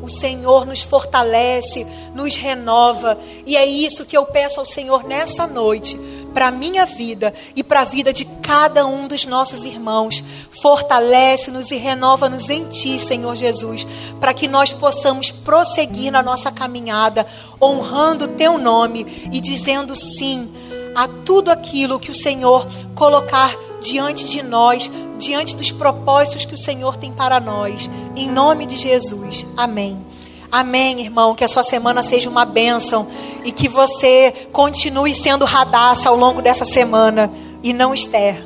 O 0.03 0.09
Senhor 0.09 0.64
nos 0.64 0.82
fortalece, 0.82 1.84
nos 2.14 2.37
renova. 2.37 3.18
E 3.45 3.57
é 3.57 3.66
isso 3.66 4.05
que 4.05 4.16
eu 4.16 4.24
peço 4.24 4.61
ao 4.61 4.66
Senhor 4.66 5.03
nessa 5.03 5.49
noite, 5.49 5.99
para 6.37 6.49
a 6.49 6.53
minha 6.53 6.84
vida 6.84 7.32
e 7.57 7.64
para 7.64 7.80
a 7.80 7.84
vida 7.84 8.12
de 8.12 8.26
cada 8.43 8.87
um 8.87 9.09
dos 9.09 9.24
nossos 9.24 9.64
irmãos. 9.64 10.22
Fortalece-nos 10.61 11.70
e 11.70 11.76
renova-nos 11.76 12.51
em 12.51 12.64
Ti, 12.64 12.99
Senhor 12.99 13.34
Jesus, 13.34 13.87
para 14.20 14.34
que 14.34 14.47
nós 14.47 14.70
possamos 14.70 15.30
prosseguir 15.30 16.12
na 16.12 16.22
nossa 16.22 16.53
caminhada, 16.53 17.26
honrando 17.59 18.28
Teu 18.28 18.59
nome 18.59 19.07
e 19.32 19.41
dizendo 19.41 19.97
sim 19.97 20.53
a 20.95 21.09
tudo 21.09 21.51
aquilo 21.51 21.99
que 21.99 22.11
o 22.11 22.14
Senhor 22.14 22.66
colocar 22.95 23.57
diante 23.80 24.28
de 24.28 24.43
nós, 24.43 24.91
diante 25.16 25.57
dos 25.57 25.70
propósitos 25.70 26.45
que 26.45 26.55
o 26.55 26.59
Senhor 26.59 26.99
tem 26.99 27.14
para 27.14 27.41
nós. 27.41 27.89
Em 28.14 28.30
nome 28.30 28.66
de 28.66 28.76
Jesus. 28.76 29.47
Amém. 29.57 30.05
Amém, 30.51 31.01
irmão. 31.01 31.34
Que 31.34 31.44
a 31.44 31.49
sua 31.49 31.62
semana 31.62 32.03
seja 32.03 32.30
uma 32.30 32.44
bênção 32.44 33.07
e 33.44 33.51
que 33.51 33.68
você 33.68 34.32
continue 34.53 35.14
sendo 35.14 35.44
radaça 35.44 36.09
ao 36.09 36.16
longo 36.16 36.40
dessa 36.40 36.64
semana 36.64 37.30
e 37.62 37.72
não 37.72 37.92
Esther. 37.92 38.45